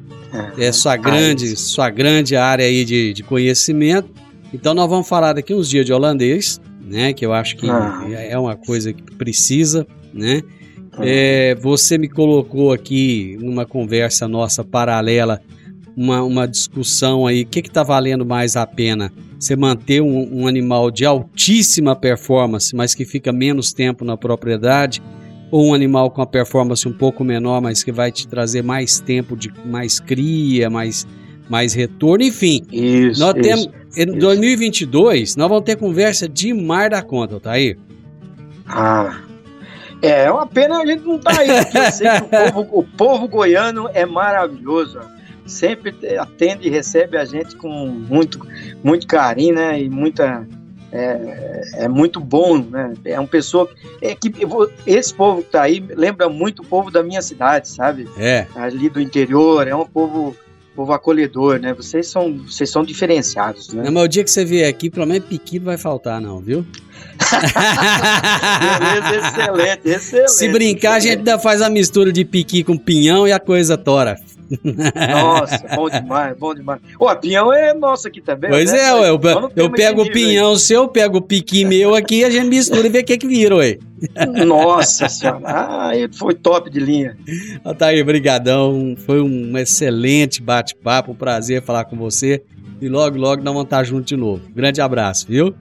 É, 0.57 0.65
é 0.65 0.71
sua 0.71 0.97
grande, 0.97 1.55
sua 1.55 1.89
grande 1.89 2.35
área 2.35 2.65
aí 2.65 2.83
de, 2.83 3.13
de 3.13 3.23
conhecimento. 3.23 4.09
Então 4.53 4.73
nós 4.73 4.89
vamos 4.89 5.07
falar 5.07 5.33
daqui 5.33 5.53
uns 5.53 5.69
dias 5.69 5.85
de 5.85 5.93
holandês 5.93 6.59
né? 6.89 7.13
Que 7.13 7.25
eu 7.25 7.31
acho 7.31 7.55
que 7.55 7.69
ah. 7.69 8.03
é 8.09 8.37
uma 8.37 8.55
coisa 8.55 8.91
que 8.91 9.03
precisa, 9.15 9.85
né? 10.13 10.41
É, 11.01 11.55
você 11.55 11.97
me 11.97 12.09
colocou 12.09 12.73
aqui 12.73 13.37
numa 13.39 13.65
conversa 13.65 14.27
nossa 14.27 14.65
paralela 14.65 15.41
uma, 15.95 16.23
uma 16.23 16.47
discussão 16.47 17.27
aí, 17.27 17.43
o 17.43 17.45
que 17.45 17.59
está 17.59 17.83
valendo 17.83 18.25
mais 18.25 18.55
a 18.55 18.65
pena? 18.65 19.11
Você 19.37 19.55
manter 19.55 20.01
um, 20.01 20.41
um, 20.41 20.47
animal 20.47 20.91
de 20.91 21.05
altíssima 21.05 21.95
performance, 21.95 22.75
mas 22.75 22.93
que 22.93 23.05
fica 23.05 23.31
menos 23.31 23.71
tempo 23.71 24.03
na 24.03 24.17
propriedade, 24.17 25.01
ou 25.51 25.67
um 25.67 25.73
animal 25.73 26.11
com 26.11 26.21
a 26.21 26.25
performance 26.25 26.87
um 26.87 26.93
pouco 26.93 27.23
menor, 27.23 27.61
mas 27.61 27.83
que 27.83 27.91
vai 27.91 28.11
te 28.11 28.27
trazer 28.27 28.61
mais 28.61 28.99
tempo 28.99 29.35
de 29.35 29.51
mais 29.65 29.99
cria, 29.99 30.69
mais, 30.69 31.07
mais 31.49 31.73
retorno, 31.73 32.23
enfim. 32.23 32.65
Isso, 32.71 33.19
nós 33.19 33.33
isso. 33.35 33.41
temos 33.41 33.69
em 33.95 34.05
2022, 34.05 35.35
nós 35.35 35.49
vamos 35.49 35.63
ter 35.63 35.75
conversa 35.75 36.27
de 36.27 36.53
mar 36.53 36.89
da 36.89 37.01
conta, 37.01 37.39
tá 37.39 37.51
aí? 37.51 37.77
Ah, 38.67 39.21
é, 40.01 40.25
é 40.25 40.31
uma 40.31 40.47
pena 40.47 40.81
a 40.81 40.85
gente 40.85 41.03
não 41.03 41.17
tá 41.17 41.39
aí, 41.39 41.47
porque 41.63 41.77
eu 41.77 41.91
sei 41.91 42.07
que 42.09 42.23
o 42.23 42.27
povo, 42.51 42.79
o 42.79 42.83
povo 42.83 43.27
goiano 43.27 43.89
é 43.93 44.05
maravilhoso, 44.05 44.99
sempre 45.45 45.95
atende 46.17 46.67
e 46.67 46.71
recebe 46.71 47.17
a 47.17 47.25
gente 47.25 47.55
com 47.55 47.69
muito, 47.69 48.39
muito 48.83 49.07
carinho, 49.07 49.55
né, 49.55 49.81
e 49.81 49.89
muita... 49.89 50.47
É, 50.91 51.61
é 51.83 51.87
muito 51.87 52.19
bom, 52.19 52.57
né? 52.57 52.95
É 53.05 53.19
uma 53.19 53.27
pessoa 53.27 53.69
é 54.01 54.15
que 54.15 54.33
esse 54.87 55.13
povo 55.13 55.43
que 55.43 55.51
tá 55.51 55.61
aí 55.61 55.79
lembra 55.87 56.27
muito 56.27 56.63
o 56.63 56.65
povo 56.65 56.89
da 56.89 57.03
minha 57.03 57.21
cidade, 57.21 57.67
sabe? 57.69 58.09
É. 58.17 58.47
Ali 58.55 58.89
do 58.89 58.99
interior, 58.99 59.67
é 59.67 59.75
um 59.75 59.85
povo 59.85 60.35
povo 60.75 60.93
acolhedor, 60.93 61.59
né? 61.59 61.73
Vocês 61.73 62.07
são, 62.07 62.37
vocês 62.37 62.69
são 62.69 62.83
diferenciados, 62.83 63.73
né? 63.73 63.83
Não, 63.83 63.91
mas 63.91 64.03
o 64.03 64.07
dia 64.07 64.23
que 64.23 64.31
você 64.31 64.45
vier 64.45 64.69
aqui, 64.69 64.89
pelo 64.89 65.05
menos 65.05 65.27
piqui 65.27 65.59
não 65.59 65.65
vai 65.65 65.77
faltar, 65.77 66.21
não, 66.21 66.39
viu? 66.39 66.65
Beleza, 68.79 69.15
excelente, 69.27 69.89
excelente. 69.89 70.31
Se 70.31 70.49
brincar, 70.49 70.97
excelente. 70.97 70.97
a 70.97 70.99
gente 70.99 71.17
ainda 71.19 71.39
faz 71.39 71.61
a 71.61 71.69
mistura 71.69 72.11
de 72.11 72.25
piqui 72.25 72.63
com 72.63 72.77
pinhão 72.77 73.27
e 73.27 73.31
a 73.31 73.39
coisa 73.39 73.77
tora. 73.77 74.17
Nossa, 75.13 75.75
bom 75.75 75.89
demais, 75.89 76.37
bom 76.37 76.55
demais. 76.55 76.81
A 77.07 77.15
pinhão 77.15 77.53
é 77.53 77.73
nossa 77.73 78.07
aqui 78.07 78.21
também. 78.21 78.49
Pois 78.49 78.71
né? 78.71 78.79
é, 78.79 78.91
eu, 78.91 79.03
eu, 79.03 79.51
eu 79.55 79.69
pego 79.69 80.01
o 80.01 80.11
pinhão 80.11 80.51
aí. 80.51 80.59
seu, 80.59 80.87
pego 80.87 81.17
o 81.17 81.21
piqui 81.21 81.65
meu 81.65 81.93
aqui, 81.93 82.23
a 82.23 82.29
gente 82.29 82.47
mistura 82.47 82.87
e 82.87 82.89
vê 82.89 82.99
o 82.99 83.05
que 83.05 83.17
que 83.17 83.27
vira, 83.27 83.55
ué. 83.55 83.77
Nossa 84.45 85.09
senhora, 85.09 85.41
ah, 85.45 85.91
foi 86.13 86.33
top 86.33 86.69
de 86.69 86.79
linha. 86.79 87.17
Tá 87.77 87.87
aí, 87.87 88.03
brigadão. 88.03 88.95
Foi 89.05 89.21
um 89.21 89.57
excelente 89.57 90.41
bate-papo, 90.41 91.11
um 91.11 91.15
prazer 91.15 91.61
falar 91.61 91.85
com 91.85 91.95
você. 91.97 92.41
E 92.81 92.87
logo, 92.87 93.17
logo 93.17 93.43
nós 93.43 93.53
vamos 93.53 93.65
estar 93.65 93.83
juntos 93.83 94.05
de 94.05 94.15
novo. 94.15 94.41
Grande 94.55 94.79
abraço, 94.81 95.27
viu? 95.27 95.53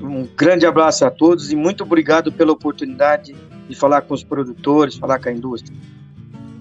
Um 0.00 0.26
grande 0.36 0.66
abraço 0.66 1.04
a 1.04 1.10
todos 1.10 1.52
e 1.52 1.56
muito 1.56 1.82
obrigado 1.82 2.32
pela 2.32 2.52
oportunidade 2.52 3.34
de 3.68 3.74
falar 3.74 4.02
com 4.02 4.14
os 4.14 4.22
produtores, 4.22 4.96
falar 4.96 5.18
com 5.18 5.28
a 5.28 5.32
indústria. 5.32 5.76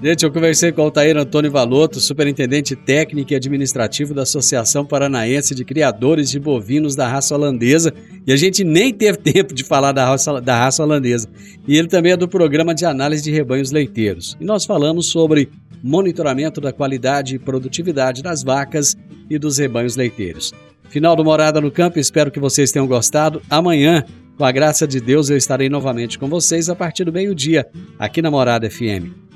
Gente, 0.04 0.26
eu 0.26 0.32
conversei 0.34 0.70
com 0.74 0.82
o 0.82 0.84
Altair 0.84 1.16
Antônio 1.16 1.50
Valoto, 1.50 2.02
superintendente 2.02 2.76
técnico 2.76 3.32
e 3.32 3.38
administrativo 3.38 4.14
da 4.14 4.24
Associação 4.24 4.86
Paranaense 4.86 5.56
de 5.56 5.64
Criadores 5.64 6.30
de 6.30 6.38
Bovinos 6.42 6.94
da 6.94 7.08
Raça 7.08 7.34
Holandesa, 7.34 7.94
e 8.28 8.34
a 8.34 8.36
gente 8.36 8.66
nem 8.66 8.94
teve 8.94 9.20
tempo 9.24 9.54
de 9.54 9.64
falar 9.64 9.94
da 9.94 10.06
raça, 10.06 10.42
da 10.42 10.58
raça 10.58 10.84
holandesa. 10.84 11.30
E 11.66 11.78
ele 11.78 11.88
também 11.88 12.12
é 12.12 12.18
do 12.18 12.28
programa 12.28 12.76
de 12.76 12.86
análise 12.86 13.24
de 13.24 13.32
rebanhos 13.32 13.72
leiteiros. 13.72 14.36
E 14.42 14.44
nós 14.44 14.66
falamos 14.66 15.06
sobre 15.06 15.50
monitoramento 15.82 16.60
da 16.60 16.74
qualidade 16.74 17.36
e 17.36 17.40
produtividade 17.40 18.22
das 18.22 18.44
vacas 18.44 18.98
e 19.30 19.40
dos 19.40 19.58
rebanhos 19.58 19.96
leiteiros. 19.96 20.54
Final 20.90 21.16
do 21.16 21.24
Morada 21.24 21.62
no 21.62 21.72
Campo, 21.72 21.98
espero 21.98 22.30
que 22.30 22.42
vocês 22.42 22.74
tenham 22.74 22.88
gostado. 22.88 23.42
Amanhã, 23.50 24.04
com 24.38 24.44
a 24.44 24.52
graça 24.52 24.86
de 24.86 25.00
Deus, 25.00 25.30
eu 25.30 25.38
estarei 25.38 25.70
novamente 25.70 26.20
com 26.20 26.28
vocês 26.28 26.68
a 26.68 26.76
partir 26.76 27.06
do 27.06 27.14
meio-dia, 27.14 27.66
aqui 27.98 28.22
na 28.22 28.30
Morada 28.30 28.70
FM. 28.70 29.23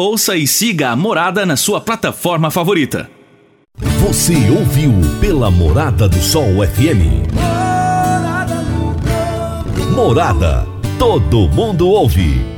Ouça 0.00 0.36
e 0.36 0.46
siga 0.46 0.90
a 0.90 0.96
Morada 0.96 1.44
na 1.44 1.56
sua 1.56 1.80
plataforma 1.80 2.52
favorita. 2.52 3.10
Você 3.98 4.48
ouviu 4.48 4.92
pela 5.20 5.50
Morada 5.50 6.08
do 6.08 6.22
Sol 6.22 6.64
FM. 6.64 7.26
Morada. 9.96 10.64
Todo 11.00 11.48
mundo 11.48 11.88
ouve. 11.88 12.57